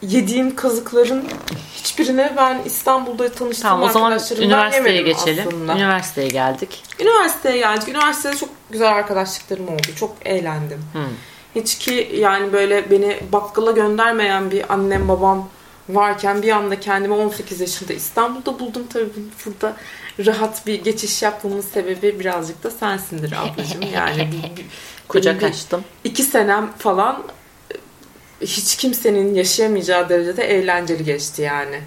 [0.01, 1.23] yediğim kazıkların
[1.75, 5.47] hiçbirine ben İstanbul'da tanıştığım tamam, o zaman üniversiteye geçelim.
[5.47, 5.75] Aslında.
[5.75, 6.83] Üniversiteye geldik.
[6.99, 7.87] Üniversiteye geldik.
[7.87, 9.87] Üniversitede çok güzel arkadaşlıklarım oldu.
[9.99, 10.79] Çok eğlendim.
[10.93, 11.01] Hmm.
[11.55, 15.49] Hiç ki yani böyle beni bakkala göndermeyen bir annem babam
[15.89, 18.83] varken bir anda kendimi 18 yaşında İstanbul'da buldum.
[18.93, 19.09] Tabii
[19.45, 19.75] burada
[20.25, 23.81] rahat bir geçiş yapmamın sebebi birazcık da sensindir ablacığım.
[23.93, 24.65] Yani bir, bir,
[25.07, 25.83] Kucak açtım.
[26.03, 27.23] İki senem falan
[28.41, 31.81] hiç kimsenin yaşayamayacağı derecede eğlenceli geçti yani.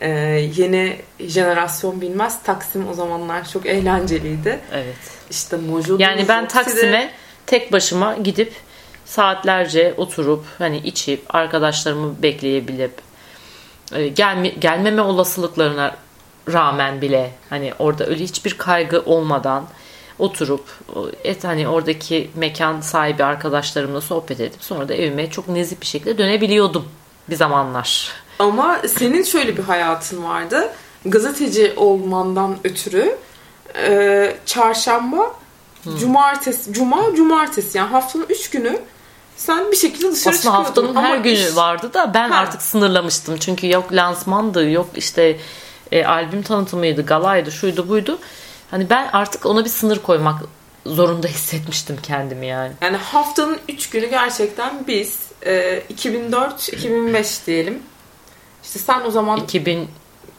[0.00, 0.08] Ee,
[0.56, 2.42] yeni jenerasyon bilmez.
[2.42, 4.60] Taksim o zamanlar çok eğlenceliydi.
[4.72, 4.96] Evet.
[5.30, 7.10] İşte Mojo Yani ben Taksim'e
[7.46, 8.52] tek başıma gidip
[9.04, 13.09] saatlerce oturup hani içip arkadaşlarımı bekleyebilip e,
[14.14, 15.96] gelme, gelmeme olasılıklarına
[16.52, 19.64] rağmen bile hani orada öyle hiçbir kaygı olmadan
[20.18, 20.64] oturup
[21.24, 26.18] et hani oradaki mekan sahibi arkadaşlarımla sohbet edip sonra da evime çok nezih bir şekilde
[26.18, 26.84] dönebiliyordum
[27.30, 28.12] bir zamanlar.
[28.38, 30.72] Ama senin şöyle bir hayatın vardı.
[31.04, 33.16] Gazeteci olmandan ötürü
[33.76, 35.34] e, çarşamba,
[35.82, 35.96] hmm.
[35.96, 38.78] cumartesi, cuma, cumartesi yani haftanın üç günü
[39.40, 41.56] sen bir şekilde dışarı Aslında haftanın Ama her günü iş...
[41.56, 42.38] vardı da ben ha.
[42.38, 43.36] artık sınırlamıştım.
[43.36, 45.38] Çünkü yok lansmandı, yok işte
[45.92, 48.18] e, albüm tanıtımıydı, galaydı, şuydu buydu.
[48.70, 50.42] Hani ben artık ona bir sınır koymak
[50.86, 52.72] zorunda hissetmiştim kendimi yani.
[52.80, 57.82] Yani haftanın 3 günü gerçekten biz e, 2004-2005 diyelim.
[58.64, 59.88] İşte sen o zaman 2000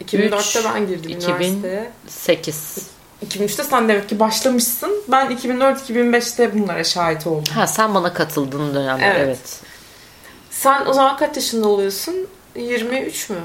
[0.03, 1.47] 2004'te ben girdim 2008.
[1.47, 1.91] üniversiteye.
[2.05, 3.00] 2008.
[3.27, 4.91] 2003'te sen demek ki başlamışsın.
[5.07, 7.53] Ben 2004-2005'te bunlara şahit oldum.
[7.53, 9.19] Ha sen bana katıldığın dönemde evet.
[9.19, 9.59] evet.
[10.49, 12.15] Sen o zaman kaç yaşında oluyorsun?
[12.55, 13.37] 23 mü?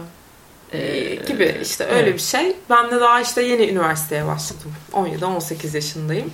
[0.72, 2.14] Ee, gibi işte öyle evet.
[2.14, 2.56] bir şey.
[2.70, 4.74] Ben de daha işte yeni üniversiteye başladım.
[4.92, 6.32] 17-18 yaşındayım.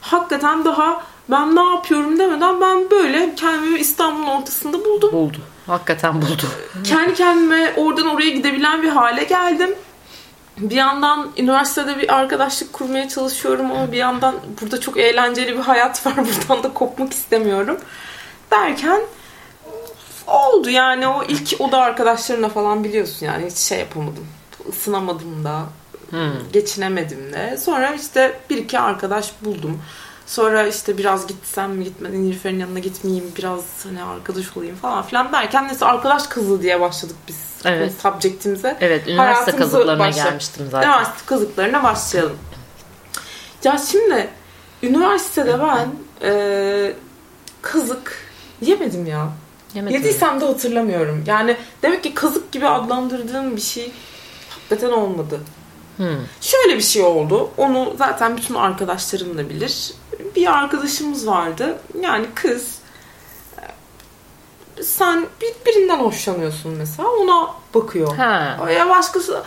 [0.00, 5.12] Hakikaten daha ben ne yapıyorum demeden ben böyle kendimi İstanbul'un ortasında buldum.
[5.12, 5.38] Buldu.
[5.66, 6.42] Hakikaten buldu.
[6.84, 9.74] Kendi kendime oradan oraya gidebilen bir hale geldim.
[10.62, 16.06] Bir yandan üniversitede bir arkadaşlık kurmaya çalışıyorum ama bir yandan burada çok eğlenceli bir hayat
[16.06, 16.14] var.
[16.16, 17.80] Buradan da kopmak istemiyorum.
[18.50, 19.00] Derken
[20.26, 24.26] oldu yani o ilk oda arkadaşlarına falan biliyorsun yani hiç şey yapamadım.
[24.68, 25.62] Isınamadım da.
[26.10, 26.52] Hmm.
[26.52, 27.56] Geçinemedim de.
[27.56, 29.82] Sonra işte bir iki arkadaş buldum.
[30.26, 35.32] Sonra işte biraz gitsem mi gitmeden Nilüfer'in yanına gitmeyeyim biraz hani arkadaş olayım falan filan
[35.32, 37.92] derken neyse arkadaş kızı diye başladık biz evet.
[38.02, 38.76] subjectimize.
[38.80, 40.88] Evet üniversite kazıklarına başla- gelmiştim zaten.
[40.88, 42.38] Üniversite kazıklarına başlayalım.
[43.64, 44.28] Ya şimdi
[44.82, 45.88] üniversitede ben
[46.22, 46.92] e,
[47.62, 48.16] kazık
[48.60, 49.28] yemedim ya.
[49.74, 51.24] Yemedim Yediysem de hatırlamıyorum.
[51.26, 53.92] Yani demek ki kazık gibi adlandırdığım bir şey
[54.50, 55.40] hakikaten olmadı.
[55.96, 56.06] Hmm.
[56.40, 57.50] Şöyle bir şey oldu.
[57.56, 59.92] Onu zaten bütün arkadaşlarım da bilir.
[60.36, 61.78] Bir arkadaşımız vardı.
[62.00, 62.78] Yani kız
[64.82, 65.26] sen
[65.66, 68.16] birinden hoşlanıyorsun mesela ona bakıyor.
[68.16, 68.58] Ha.
[68.76, 69.42] Ya başkası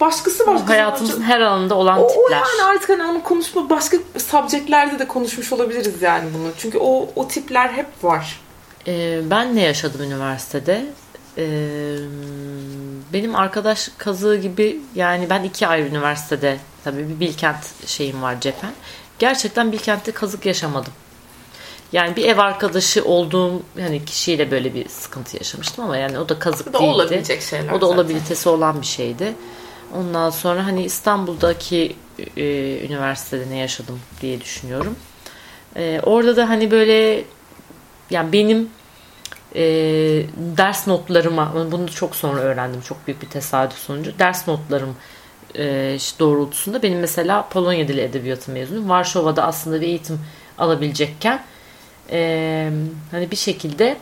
[0.00, 0.66] başkası başkası.
[0.66, 2.22] Hayatımızın her alanında olan o, tipler.
[2.22, 6.48] O yani artık hani onu konuşma başka subjectlerde de konuşmuş olabiliriz yani bunu.
[6.58, 8.40] Çünkü o o tipler hep var.
[8.86, 10.86] Ee, ben ne yaşadım üniversitede?
[11.38, 11.96] Ee,
[13.12, 18.72] benim arkadaş kazığı gibi yani ben iki ayrı üniversitede tabii bir Bilkent şeyim var cephen.
[19.18, 20.92] Gerçekten Bilkent'te kazık yaşamadım.
[21.92, 26.38] Yani bir ev arkadaşı olduğum hani kişiyle böyle bir sıkıntı yaşamıştım ama yani o da
[26.38, 26.90] kazık o da değildi.
[26.90, 27.72] olabilecek şeyler.
[27.72, 29.34] O da olabilitesi olan bir şeydi.
[29.96, 31.96] Ondan sonra hani İstanbul'daki
[32.36, 32.44] e,
[32.86, 34.96] üniversitede ne yaşadım diye düşünüyorum.
[35.76, 37.24] E, orada da hani böyle
[38.10, 38.70] yani benim
[39.54, 39.62] e,
[40.36, 44.96] ders notlarıma bunu çok sonra öğrendim çok büyük bir tesadüf sonucu ders notlarım
[45.56, 45.64] e,
[46.18, 48.88] doğrultusunda benim mesela Polonya Dili Edebiyatı mezunuyum.
[48.88, 50.20] Varşova'da aslında bir eğitim
[50.58, 51.44] alabilecekken
[52.10, 52.70] e,
[53.10, 53.96] hani bir şekilde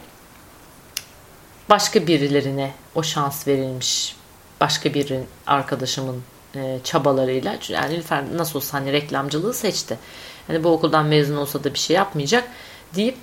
[1.71, 4.17] başka birilerine o şans verilmiş
[4.61, 5.13] başka bir
[5.47, 6.23] arkadaşımın
[6.55, 9.99] e, çabalarıyla yani Nilüfer nasıl olsa hani reklamcılığı seçti.
[10.47, 12.49] Hani bu okuldan mezun olsa da bir şey yapmayacak
[12.95, 13.17] deyip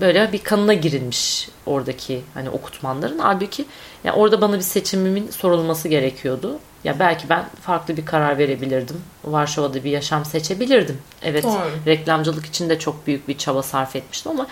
[0.00, 3.18] böyle bir kanına girilmiş oradaki hani okutmanların.
[3.18, 3.64] Halbuki
[4.04, 6.58] yani orada bana bir seçimimin sorulması gerekiyordu.
[6.86, 9.02] Ya belki ben farklı bir karar verebilirdim.
[9.24, 10.98] Varşova'da bir yaşam seçebilirdim.
[11.22, 11.70] Evet Doğru.
[11.86, 14.46] reklamcılık için de çok büyük bir çaba sarf etmiştim ama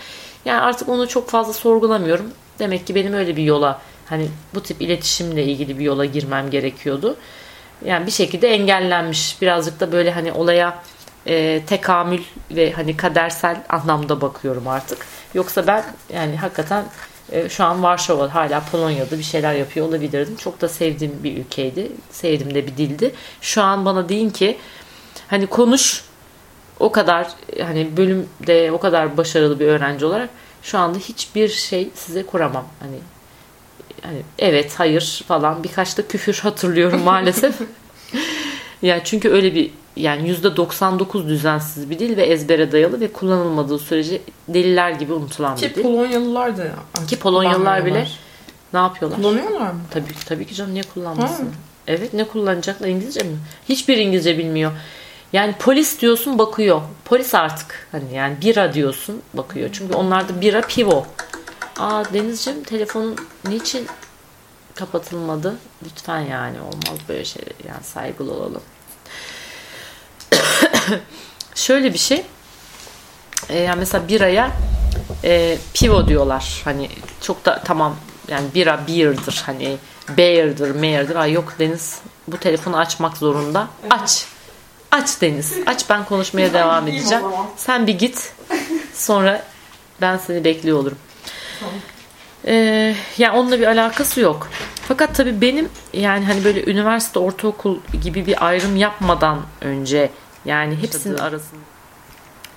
[0.45, 2.31] yani artık onu çok fazla sorgulamıyorum.
[2.59, 7.17] Demek ki benim öyle bir yola hani bu tip iletişimle ilgili bir yola girmem gerekiyordu.
[7.85, 9.41] Yani bir şekilde engellenmiş.
[9.41, 10.83] Birazcık da böyle hani olaya
[11.27, 12.21] e, tekamül
[12.51, 14.97] ve hani kadersel anlamda bakıyorum artık.
[15.33, 16.85] Yoksa ben yani hakikaten
[17.49, 20.35] şu an Varşova hala Polonya'da bir şeyler yapıyor olabilirdim.
[20.35, 21.91] Çok da sevdiğim bir ülkeydi.
[22.11, 23.11] Sevdiğim de bir dildi.
[23.41, 24.57] Şu an bana deyin ki
[25.27, 26.03] hani konuş
[26.79, 27.27] o kadar
[27.61, 30.29] hani bölümde o kadar başarılı bir öğrenci olarak
[30.63, 32.65] şu anda hiçbir şey size kuramam.
[32.79, 32.97] Hani
[34.01, 37.55] hani evet hayır falan birkaç da küfür hatırlıyorum maalesef.
[38.81, 44.21] yani çünkü öyle bir yani %99 düzensiz bir dil ve ezbere dayalı ve kullanılmadığı sürece
[44.47, 45.75] deliler gibi unutulan Ki bir dil.
[45.75, 46.67] Ki Polonyalılar da
[47.07, 48.07] Ki Polonyalılar bile
[48.73, 49.21] ne yapıyorlar?
[49.21, 49.81] Kullanıyorlar mı?
[49.91, 51.45] Tabii, tabii ki canım niye kullanmasın?
[51.45, 51.51] Ha.
[51.87, 53.37] Evet ne kullanacaklar İngilizce mi?
[53.69, 54.71] Hiçbir İngilizce bilmiyor.
[55.33, 56.81] Yani polis diyorsun bakıyor.
[57.05, 59.69] Polis artık hani yani bira diyorsun bakıyor.
[59.73, 61.05] Çünkü onlarda bira pivo.
[61.79, 63.15] Aa Denizciğim telefonun
[63.49, 63.87] niçin
[64.75, 65.55] kapatılmadı.
[65.85, 67.43] Lütfen yani olmaz böyle şey.
[67.67, 68.61] Yani saygılı olalım.
[71.55, 72.25] Şöyle bir şey.
[73.49, 74.51] E, yani mesela biraya
[75.23, 76.61] e, pivo diyorlar.
[76.63, 76.89] Hani
[77.21, 77.95] çok da tamam
[78.27, 79.77] yani bira beer'dır hani
[80.17, 81.15] bear'dır mayor'dır.
[81.15, 83.67] Ay yok Deniz bu telefonu açmak zorunda.
[83.89, 84.25] Aç.
[84.91, 85.53] Aç Deniz.
[85.65, 87.23] Aç ben konuşmaya devam edeceğim.
[87.57, 88.33] Sen bir git.
[88.93, 89.43] Sonra
[90.01, 90.97] ben seni bekliyor olurum.
[91.59, 91.75] Tamam.
[92.47, 94.49] Ee, yani onunla bir alakası yok.
[94.87, 100.11] Fakat tabii benim yani hani böyle üniversite, ortaokul gibi bir ayrım yapmadan önce
[100.45, 101.61] yani hepsinin arasında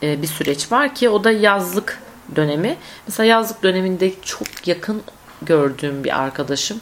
[0.02, 2.02] e, bir süreç var ki o da yazlık
[2.36, 2.76] dönemi.
[3.06, 5.02] Mesela yazlık döneminde çok yakın
[5.42, 6.80] gördüğüm bir arkadaşım.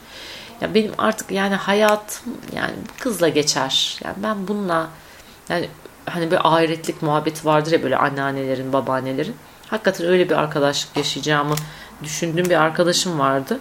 [0.61, 3.99] Ya benim artık yani hayatım yani kızla geçer.
[4.05, 4.89] Yani ben bununla
[5.49, 5.69] yani
[6.07, 9.37] hani bir ahiretlik muhabbeti vardır ya böyle anneannelerin, babaannelerin.
[9.67, 11.55] Hakikaten öyle bir arkadaşlık yaşayacağımı
[12.05, 13.61] düşündüğüm bir arkadaşım vardı.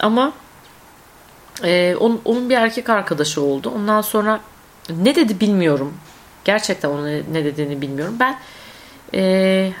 [0.00, 0.32] Ama
[1.64, 3.72] e, onun, onun bir erkek arkadaşı oldu.
[3.76, 4.40] Ondan sonra
[4.90, 5.94] ne dedi bilmiyorum.
[6.44, 8.16] Gerçekten onun ne dediğini bilmiyorum.
[8.20, 8.38] Ben
[9.14, 9.72] e,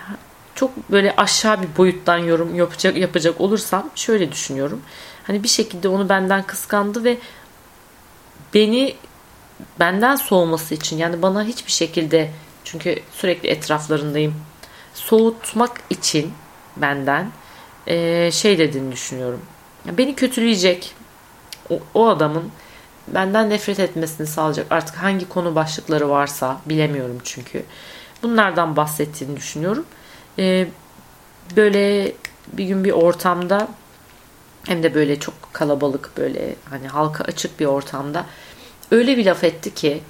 [0.54, 4.82] çok böyle aşağı bir boyuttan yorum yapacak yapacak olursam şöyle düşünüyorum.
[5.26, 7.18] Hani bir şekilde onu benden kıskandı ve
[8.54, 8.96] beni
[9.80, 12.30] benden soğuması için yani bana hiçbir şekilde
[12.64, 14.34] çünkü sürekli etraflarındayım
[14.94, 16.32] soğutmak için
[16.76, 17.32] benden
[17.86, 19.40] e, şey dediğini düşünüyorum.
[19.84, 20.94] Beni kötüleyecek
[21.70, 22.50] o, o adamın
[23.08, 27.62] benden nefret etmesini sağlayacak artık hangi konu başlıkları varsa bilemiyorum çünkü.
[28.22, 29.86] Bunlardan bahsettiğini düşünüyorum.
[30.38, 30.68] E,
[31.56, 32.12] böyle
[32.52, 33.68] bir gün bir ortamda
[34.66, 38.26] hem de böyle çok kalabalık böyle hani halka açık bir ortamda
[38.90, 40.02] öyle bir laf etti ki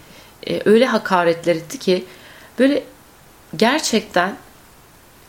[0.47, 2.05] e, öyle hakaretler etti ki
[2.59, 2.85] böyle
[3.57, 4.37] gerçekten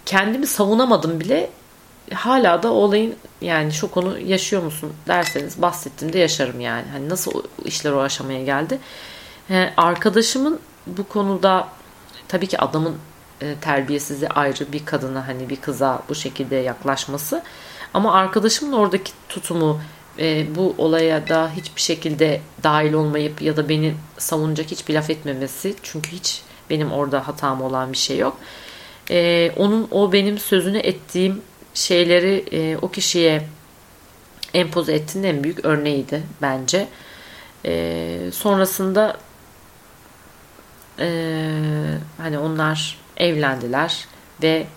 [0.06, 1.50] kendimi savunamadım bile
[2.14, 6.86] hala da olayın yani şu konu yaşıyor musun derseniz bahsettiğimde yaşarım yani.
[6.92, 8.80] Hani nasıl işler o aşamaya geldi.
[9.50, 11.68] Ee, arkadaşımın bu konuda
[12.28, 12.96] tabii ki adamın
[13.42, 17.44] e, terbiyesizi ayrı bir kadına hani bir kıza bu şekilde yaklaşması
[17.94, 19.82] ama arkadaşımın oradaki tutumu
[20.20, 25.76] e, bu olaya da hiçbir şekilde dahil olmayıp ya da beni savunacak hiçbir laf etmemesi
[25.84, 28.38] çünkü hiç benim orada hatam olan bir şey yok.
[29.10, 31.42] E, onun o benim sözünü ettiğim
[31.74, 33.48] şeyleri e, o kişiye
[34.54, 36.88] empoze ettiğinin en büyük örneğiydi bence.
[37.66, 39.18] E, sonrasında
[41.00, 41.08] e,
[42.18, 44.06] hani onlar evlendiler
[44.44, 44.68] ve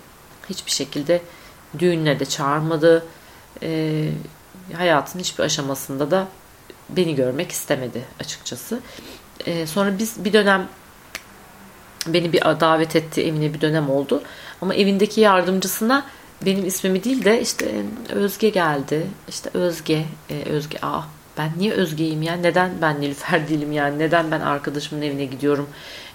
[0.50, 1.22] hiçbir şekilde
[1.78, 3.06] düğününe de çağırmadı.
[3.62, 4.08] E,
[4.76, 6.28] hayatın hiçbir aşamasında da
[6.88, 8.80] beni görmek istemedi açıkçası.
[9.46, 10.68] E, sonra biz bir dönem
[12.06, 14.22] beni bir davet etti evine bir dönem oldu.
[14.62, 16.06] Ama evindeki yardımcısına
[16.46, 17.66] benim ismimi değil de işte
[18.08, 19.06] Özge geldi.
[19.28, 20.78] İşte Özge, e, Özge.
[20.82, 21.02] Aa
[21.38, 22.34] ben niye Özge'yim ya?
[22.34, 23.98] Neden ben Nilüfer değilim yani?
[23.98, 25.68] Neden ben arkadaşımın evine gidiyorum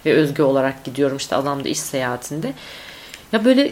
[0.05, 2.53] ve Özge olarak gidiyorum işte adam da iş seyahatinde.
[3.31, 3.69] Ya böyle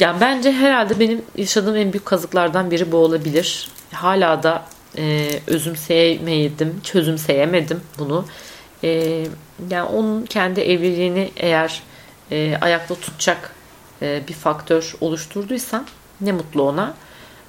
[0.00, 3.68] yani bence herhalde benim yaşadığım en büyük kazıklardan biri bu olabilir.
[3.92, 4.64] Hala da
[4.98, 8.24] e, özümseyemedim, çözümseyemedim bunu.
[8.84, 8.88] E,
[9.70, 11.82] yani onun kendi evliliğini eğer
[12.30, 13.54] e, ayakta tutacak
[14.00, 15.86] bir faktör oluşturduysan
[16.20, 16.94] ne mutlu ona.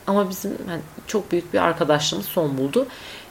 [0.08, 2.88] Ama bizim yani çok büyük bir arkadaşlığımız son buldu.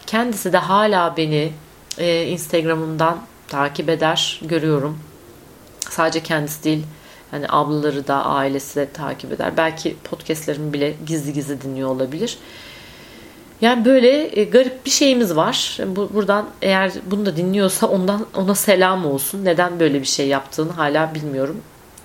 [0.07, 1.53] Kendisi de hala beni
[1.99, 4.99] e, Instagram'ımdan takip eder, görüyorum.
[5.81, 6.87] Sadece kendisi değil,
[7.31, 9.57] hani ablaları da ailesi de takip eder.
[9.57, 12.39] Belki podcastlerimi bile gizli gizli dinliyor olabilir.
[13.61, 15.79] Yani böyle e, garip bir şeyimiz var.
[15.87, 19.45] Bu, buradan eğer bunu da dinliyorsa ondan ona selam olsun.
[19.45, 21.61] Neden böyle bir şey yaptığını hala bilmiyorum.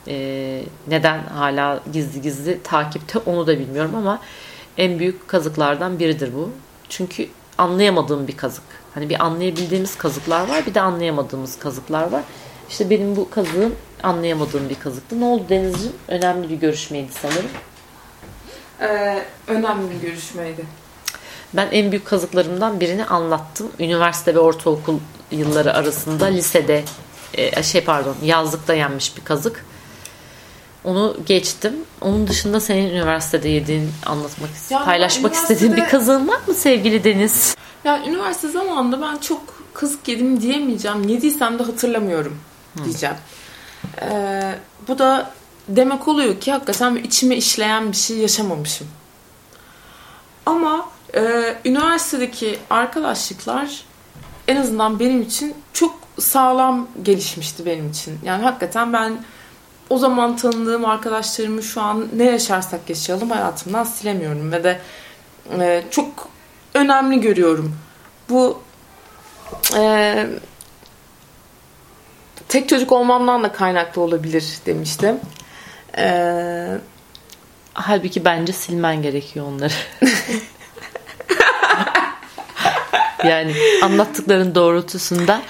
[0.07, 4.21] Ee, neden hala gizli gizli takipte onu da bilmiyorum ama
[4.77, 6.51] en büyük kazıklardan biridir bu.
[6.89, 8.63] Çünkü anlayamadığım bir kazık.
[8.93, 12.23] Hani bir anlayabildiğimiz kazıklar var bir de anlayamadığımız kazıklar var.
[12.69, 15.21] İşte benim bu kazığım anlayamadığım bir kazıktı.
[15.21, 15.93] Ne oldu Denizciğim?
[16.07, 17.49] Önemli bir görüşmeydi sanırım.
[18.81, 20.65] Ee, önemli bir görüşmeydi.
[21.53, 23.71] Ben en büyük kazıklarımdan birini anlattım.
[23.79, 24.99] Üniversite ve ortaokul
[25.31, 26.83] yılları arasında lisede
[27.33, 29.65] e, şey pardon yazlıkta yenmiş bir kazık.
[30.85, 31.73] Onu geçtim.
[32.01, 37.55] Onun dışında senin üniversitede yediğin anlatmak yani paylaşmak istediğin bir kazığın var mı sevgili Deniz?
[37.83, 39.41] Ya üniversite zamanında ben çok
[39.73, 41.07] kazık yedim diyemeyeceğim.
[41.07, 42.39] Yediysem de hatırlamıyorum
[42.83, 43.15] diyeceğim.
[44.01, 44.55] Ee,
[44.87, 45.31] bu da
[45.67, 48.87] demek oluyor ki hakikaten içime işleyen bir şey yaşamamışım.
[50.45, 53.83] Ama e, üniversitedeki arkadaşlıklar
[54.47, 58.19] en azından benim için çok sağlam gelişmişti benim için.
[58.23, 59.17] Yani hakikaten ben
[59.89, 64.79] o zaman tanıdığım arkadaşlarımı şu an ne yaşarsak yaşayalım hayatımdan silemiyorum ve de
[65.59, 66.29] e, çok
[66.73, 67.77] önemli görüyorum.
[68.29, 68.61] Bu
[69.77, 70.27] e,
[72.47, 75.19] tek çocuk olmamdan da kaynaklı olabilir demiştim.
[75.97, 76.77] E,
[77.77, 79.73] Halbuki bence silmen gerekiyor onları.
[83.27, 85.41] yani anlattıkların doğrultusunda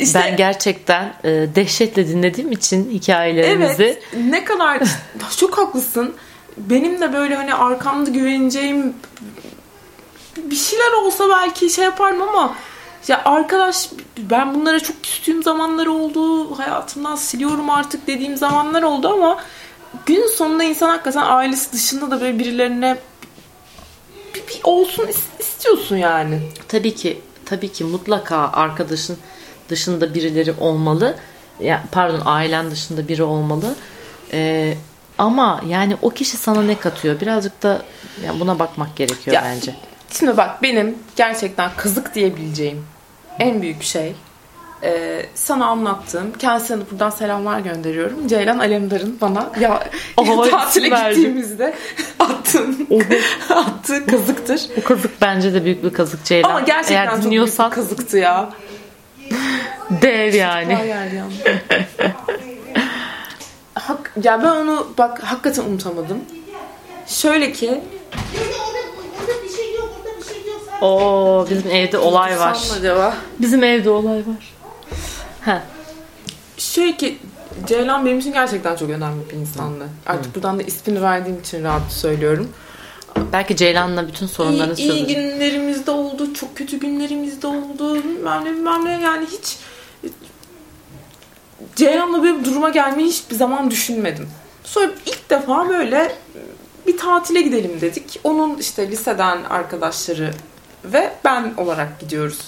[0.00, 3.82] işte, ben gerçekten e, dehşetle dinlediğim için hikayelerinizi.
[3.82, 4.02] Evet.
[4.24, 4.82] Ne kadar
[5.36, 6.14] çok haklısın.
[6.56, 8.94] Benim de böyle hani arkamda güveneceğim
[10.36, 12.54] bir şeyler olsa belki şey yaparım ama
[13.08, 16.58] ya arkadaş ben bunlara çok küstüğüm zamanlar oldu.
[16.58, 19.40] Hayatımdan siliyorum artık dediğim zamanlar oldu ama
[20.06, 22.98] gün sonunda insan hakikaten ailesi dışında da böyle birilerine
[24.34, 25.08] bir, bir olsun
[25.38, 26.40] istiyorsun yani.
[26.68, 29.18] Tabii ki tabii ki mutlaka arkadaşın
[29.70, 31.16] dışında birileri olmalı.
[31.60, 33.74] Ya pardon ailen dışında biri olmalı.
[34.32, 34.74] Ee,
[35.18, 37.20] ama yani o kişi sana ne katıyor?
[37.20, 37.82] Birazcık da
[38.26, 39.74] yani buna bakmak gerekiyor ya, bence.
[40.10, 42.84] Şimdi bak benim gerçekten kızık diyebileceğim
[43.38, 44.14] en büyük şey
[44.82, 48.28] e, sana anlattığım kendisine buradan selamlar gönderiyorum.
[48.28, 49.84] Ceylan Alemdar'ın bana ya
[50.16, 51.74] oh, tatile gittiğimizde
[52.18, 52.88] attığım
[53.50, 54.62] attığı kazıktır.
[54.80, 56.50] O kazık bence de büyük bir kazık Ceylan.
[56.50, 58.50] Ama gerçekten Eğer çok büyük bir kazıktı ya.
[60.02, 60.74] Dev yani.
[63.74, 66.18] Hak, ya ben onu bak hakikaten unutamadım.
[67.06, 67.80] Şöyle ki
[70.80, 72.58] Oo bizim evde olay var.
[72.78, 73.16] Acaba?
[73.38, 74.54] Bizim evde olay var.
[75.40, 75.62] Ha.
[76.56, 77.18] Şöyle ki
[77.66, 79.84] Ceylan benim için gerçekten çok önemli bir insandı.
[80.06, 82.48] Artık buradan da ismini verdiğim için rahat söylüyorum.
[83.32, 87.94] Belki Ceylan'la bütün sorunlarını iyi, iyi günlerimizde oldu, çok kötü günlerimizde oldu.
[87.94, 89.58] Bilmem ne bilmem ne yani hiç
[91.76, 94.28] Ceylan'la böyle bir duruma gelmeyi hiçbir zaman düşünmedim.
[94.64, 96.12] Sonra ilk defa böyle
[96.86, 98.20] bir tatile gidelim dedik.
[98.24, 100.30] Onun işte liseden arkadaşları
[100.84, 102.38] ve ben olarak gidiyoruz.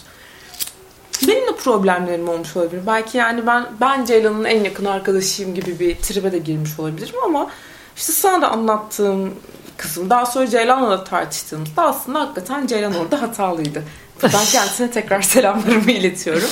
[1.28, 2.82] Benim de problemlerim olmuş olabilir.
[2.86, 7.50] Belki yani ben ben Ceylan'ın en yakın arkadaşıyım gibi bir tribe de girmiş olabilirim ama
[7.96, 9.34] işte sana da anlattığım
[9.82, 13.82] kısım daha sonra Ceylan'la da tartıştığımızda aslında hakikaten Ceylan orada hatalıydı.
[14.22, 16.48] Ben kendisine tekrar selamlarımı iletiyorum.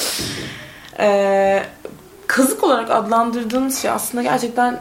[0.99, 1.63] Ee,
[2.27, 4.81] kazık olarak adlandırdığımız şey aslında gerçekten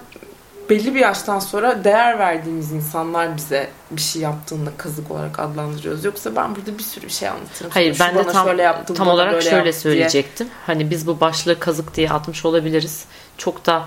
[0.70, 6.06] belli bir yaştan sonra değer verdiğimiz insanlar bize bir şey yaptığında kazık olarak adlandırıyoruz.
[6.06, 7.72] Yoksa ben burada bir sürü bir şey anlatırım.
[7.74, 10.48] Hayır ben de tam, şöyle yaptım, tam olarak şöyle söyleyecektim.
[10.48, 10.58] Diye.
[10.66, 13.06] Hani biz bu başlığı kazık diye atmış olabiliriz.
[13.38, 13.86] Çok da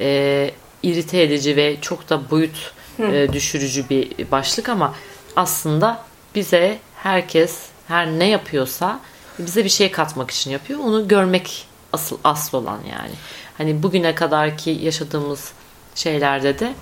[0.00, 0.50] e,
[0.82, 4.94] irite edici ve çok da boyut e, düşürücü bir başlık ama
[5.36, 6.04] aslında
[6.34, 9.00] bize herkes her ne yapıyorsa
[9.38, 10.80] bize bir şey katmak için yapıyor.
[10.80, 13.14] Onu görmek asıl asıl olan yani.
[13.58, 15.52] Hani bugüne kadarki yaşadığımız
[15.94, 16.74] şeylerde de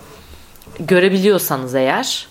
[0.81, 2.27] görebiliyorsanız eğer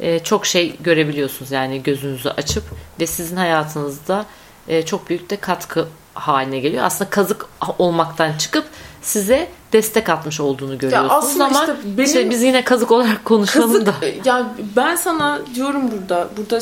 [0.00, 2.64] e, çok şey görebiliyorsunuz yani gözünüzü açıp
[3.00, 4.26] ve sizin hayatınızda
[4.68, 6.84] e, çok büyük de katkı haline geliyor.
[6.84, 7.46] Aslında kazık
[7.78, 8.66] olmaktan çıkıp
[9.02, 13.24] size destek atmış olduğunu görüyorsunuz ya aslında ama işte, benim, işte biz yine kazık olarak
[13.24, 14.06] konuşalım kazık, da.
[14.24, 16.60] Ya ben sana diyorum burada burada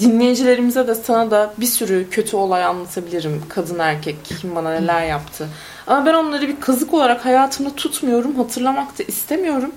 [0.00, 3.42] dinleyicilerimize de sana da bir sürü kötü olay anlatabilirim.
[3.48, 5.48] Kadın erkek kim bana neler yaptı.
[5.86, 8.36] Ama ben onları bir kazık olarak hayatımda tutmuyorum.
[8.36, 9.72] Hatırlamak da istemiyorum.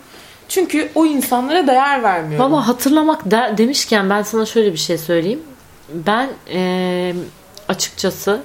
[0.49, 2.51] Çünkü o insanlara değer vermiyorum.
[2.51, 5.41] Valla hatırlamak de, demişken ben sana şöyle bir şey söyleyeyim.
[5.93, 7.13] Ben e,
[7.67, 8.41] açıkçası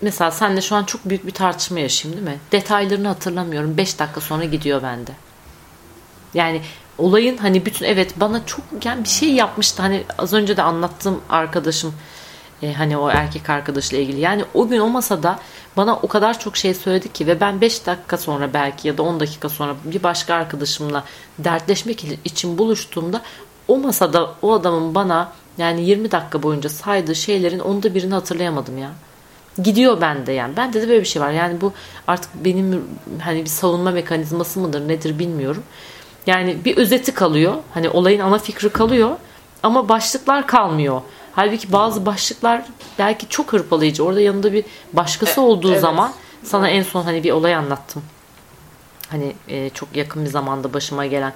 [0.00, 2.40] mesela senle şu an çok büyük bir tartışma yaşayayım değil mi?
[2.52, 3.76] Detaylarını hatırlamıyorum.
[3.76, 5.10] 5 dakika sonra gidiyor bende.
[6.34, 6.62] Yani
[6.98, 9.82] olayın hani bütün evet bana çok yani bir şey yapmıştı.
[9.82, 11.94] Hani az önce de anlattığım arkadaşım
[12.62, 14.20] e, hani o erkek arkadaşla ilgili.
[14.20, 15.38] Yani o gün olmasa da
[15.76, 19.02] bana o kadar çok şey söyledi ki ve ben 5 dakika sonra belki ya da
[19.02, 21.04] 10 dakika sonra bir başka arkadaşımla
[21.38, 23.22] dertleşmek için buluştuğumda
[23.68, 28.90] o masada o adamın bana yani 20 dakika boyunca saydığı şeylerin onda birini hatırlayamadım ya.
[29.62, 30.56] Gidiyor bende yani.
[30.56, 31.30] Bende de böyle bir şey var.
[31.30, 31.72] Yani bu
[32.06, 32.84] artık benim
[33.20, 35.62] hani bir savunma mekanizması mıdır nedir bilmiyorum.
[36.26, 37.54] Yani bir özeti kalıyor.
[37.74, 39.16] Hani olayın ana fikri kalıyor
[39.62, 41.00] ama başlıklar kalmıyor.
[41.32, 42.62] Halbuki bazı başlıklar
[42.98, 44.04] belki çok hırpalayıcı.
[44.04, 45.80] Orada yanında bir başkası e, olduğu evet.
[45.80, 48.02] zaman sana en son hani bir olay anlattım.
[49.08, 51.32] Hani e, çok yakın bir zamanda başıma gelen.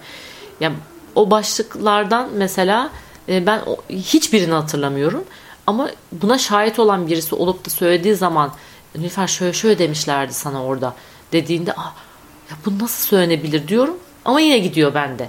[0.60, 0.72] Ya
[1.14, 2.90] o başlıklardan mesela
[3.28, 5.24] e, ben o, hiçbirini hatırlamıyorum.
[5.66, 8.52] Ama buna şahit olan birisi olup da söylediği zaman
[8.94, 10.94] Nilüfer şöyle şöyle demişlerdi sana orada
[11.32, 11.94] dediğinde ah,
[12.50, 15.28] ya bu nasıl söylenebilir diyorum ama yine gidiyor bende.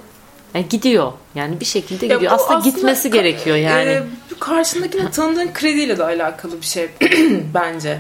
[0.54, 1.14] Yani gidiyor.
[1.36, 2.32] Yani bir şekilde gidiyor.
[2.32, 3.90] Aslında, aslında gitmesi gerekiyor yani.
[3.90, 4.04] E,
[4.40, 6.90] karşındakine tanıdığın krediyle de alakalı bir şey
[7.54, 8.00] bence.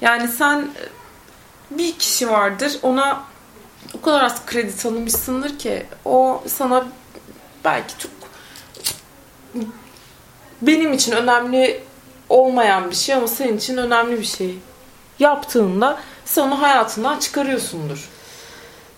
[0.00, 0.68] Yani sen
[1.70, 3.24] bir kişi vardır ona
[3.94, 6.86] o kadar az kredi tanımışsındır ki o sana
[7.64, 8.10] belki çok
[10.66, 11.80] benim için önemli
[12.28, 14.54] olmayan bir şey ama senin için önemli bir şey
[15.18, 18.08] yaptığında sen onu hayatından çıkarıyorsundur.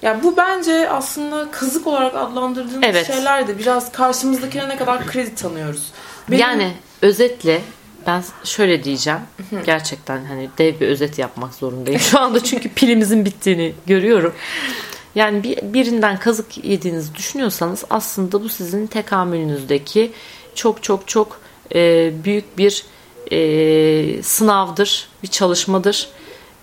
[0.03, 3.07] Yani bu bence aslında kazık olarak adlandırdığımız Evet.
[3.07, 5.93] şeyler de biraz karşımızdakine ne kadar kredi tanıyoruz.
[6.29, 7.61] Benim- Yani özetle
[8.07, 9.21] ben şöyle diyeceğim.
[9.67, 12.01] Gerçekten hani dev bir özet yapmak zorundayım.
[12.01, 14.35] Şu anda çünkü pilimizin bittiğini görüyorum.
[15.15, 20.13] Yani bir, birinden kazık yediğinizi düşünüyorsanız aslında bu sizin tekamülünüzdeki
[20.55, 21.41] çok çok çok
[21.75, 22.85] e, büyük bir
[23.33, 26.09] e, sınavdır, bir çalışmadır.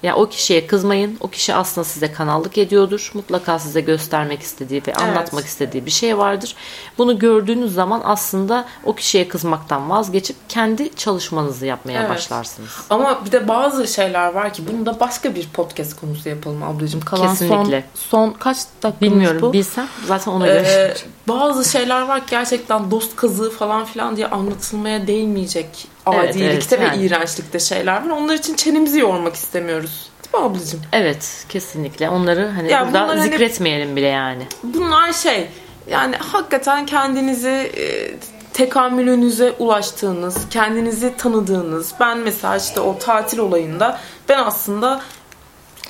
[0.04, 1.18] Ya o kişiye kızmayın.
[1.20, 3.12] O kişi aslında size kanallık ediyordur.
[3.14, 6.56] Mutlaka size göstermek istediği ve anlatmak istediği bir şey vardır.
[6.98, 12.10] Bunu gördüğünüz zaman aslında o kişiye kızmaktan vazgeçip kendi çalışmanızı yapmaya Evet.
[12.10, 12.70] başlarsınız.
[12.90, 17.02] Ama bir de bazı şeyler var ki bunu da başka bir podcast konusu yapalım ablacığım.
[17.02, 17.84] Kalan Kesinlikle.
[17.96, 19.42] Son, son kaç dakikamız Bilmiyorum.
[19.42, 19.54] bu?
[19.54, 20.94] Bilsem zaten ona Ee, göre.
[21.28, 26.80] bazı şeyler var ki gerçekten dost kazığı falan filan diye anlatılmaya değmeyecek Evet, adilikte evet,
[26.80, 27.06] ve yani.
[27.06, 28.10] iğrençlikte şeyler var.
[28.10, 30.10] Onlar için çenemizi yormak istemiyoruz.
[30.34, 30.82] Değil mi ablacığım?
[30.94, 32.10] Evet, kesinlikle.
[32.10, 34.44] Onları hani Ya burada bunlar hani- zikretmeyelim bile yani.
[34.64, 35.48] Bunlar şey
[35.90, 38.12] yani hakikaten kendinizi e,
[38.54, 41.92] tekamülünüze ulaştığınız, kendinizi tanıdığınız.
[42.00, 44.00] Ben mesela işte o tatil olayında
[44.30, 45.02] ben aslında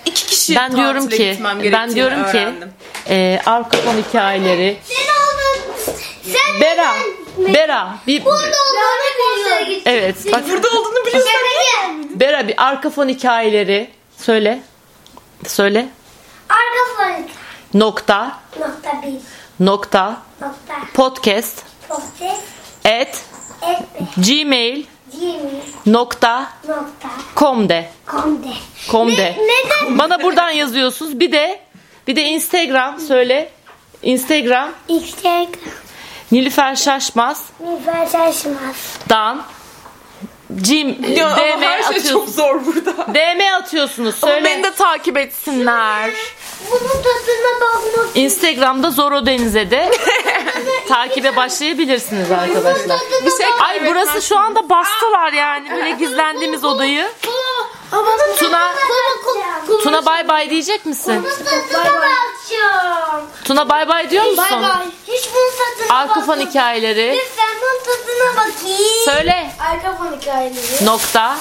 [0.05, 2.70] iki kişi Ben diyorum ki gitmem ben diyorum ki öğrendim.
[3.09, 5.95] e, arka fon hikayeleri Sen oldun.
[6.24, 6.93] Sen Bera
[7.38, 9.81] Bera bir Burada olduğunu biliyorum.
[9.86, 12.19] evet bak Burada olduğunu biliyorsun.
[12.19, 14.61] Bera bir arka fon hikayeleri söyle
[15.47, 15.88] söyle
[16.49, 17.25] Arka fon.
[17.79, 19.13] nokta Nokta bir.
[19.65, 20.73] nokta Nokta.
[20.93, 22.41] podcast Podcast.
[22.86, 23.23] at
[23.61, 23.86] Et.
[24.17, 25.61] gmail Gmail.
[25.86, 27.09] nokta Nokta.
[27.36, 28.47] com de Com de.
[28.91, 29.97] com Ne- de neden?
[29.99, 31.59] bana buradan yazıyorsunuz bir de
[32.07, 33.49] bir de instagram söyle
[34.03, 35.47] instagram Instagram.
[36.38, 38.75] Nilüfer Şaşmaz Nilüfer Şaşmaz.
[39.09, 39.43] dan
[40.49, 42.36] Gm Ya ama DM her şey çok atıyorsunuz.
[42.36, 42.91] zor burada.
[43.13, 44.15] DM atıyorsunuz.
[44.23, 44.45] Ama Söyle.
[44.45, 46.11] beni de takip etsinler.
[46.71, 48.07] Bunun tadına bakmak.
[48.17, 49.91] Instagram'da Zoro Deniz'e de
[50.88, 52.99] takibe başlayabilirsiniz arkadaşlar.
[53.25, 57.07] Bir şey Ay burası şu anda bastılar yani böyle gizlendiğimiz odayı.
[57.93, 58.73] Bunun Tuna-
[59.83, 61.23] Tuna bay bay diyecek misin?
[61.71, 63.25] tadına bakacağım.
[63.45, 64.37] Tuna bay bay diyor musun?
[64.37, 64.87] Bay bay.
[65.07, 65.51] Hiç bunun
[65.87, 66.49] tadına Arka fon bakmadım.
[66.49, 69.05] hikayeleri Lütfen bunun tadına bakayım.
[69.05, 69.51] söyle.
[69.59, 70.85] Arka fon hikayeleri.
[70.85, 71.37] Nokta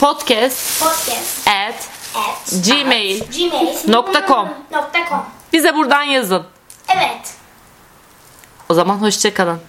[0.00, 1.48] podcast Podcast.
[1.48, 2.64] at Evet.
[2.66, 3.76] gmail Gmail.
[3.88, 4.48] Nokta com.
[4.72, 5.24] Nokta com.
[5.52, 6.46] bize buradan yazın.
[6.88, 7.34] Evet.
[8.68, 9.60] O zaman hoşçakalın.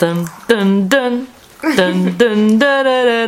[0.00, 1.28] Dın dın dın
[1.62, 3.26] dın dın dırırırı.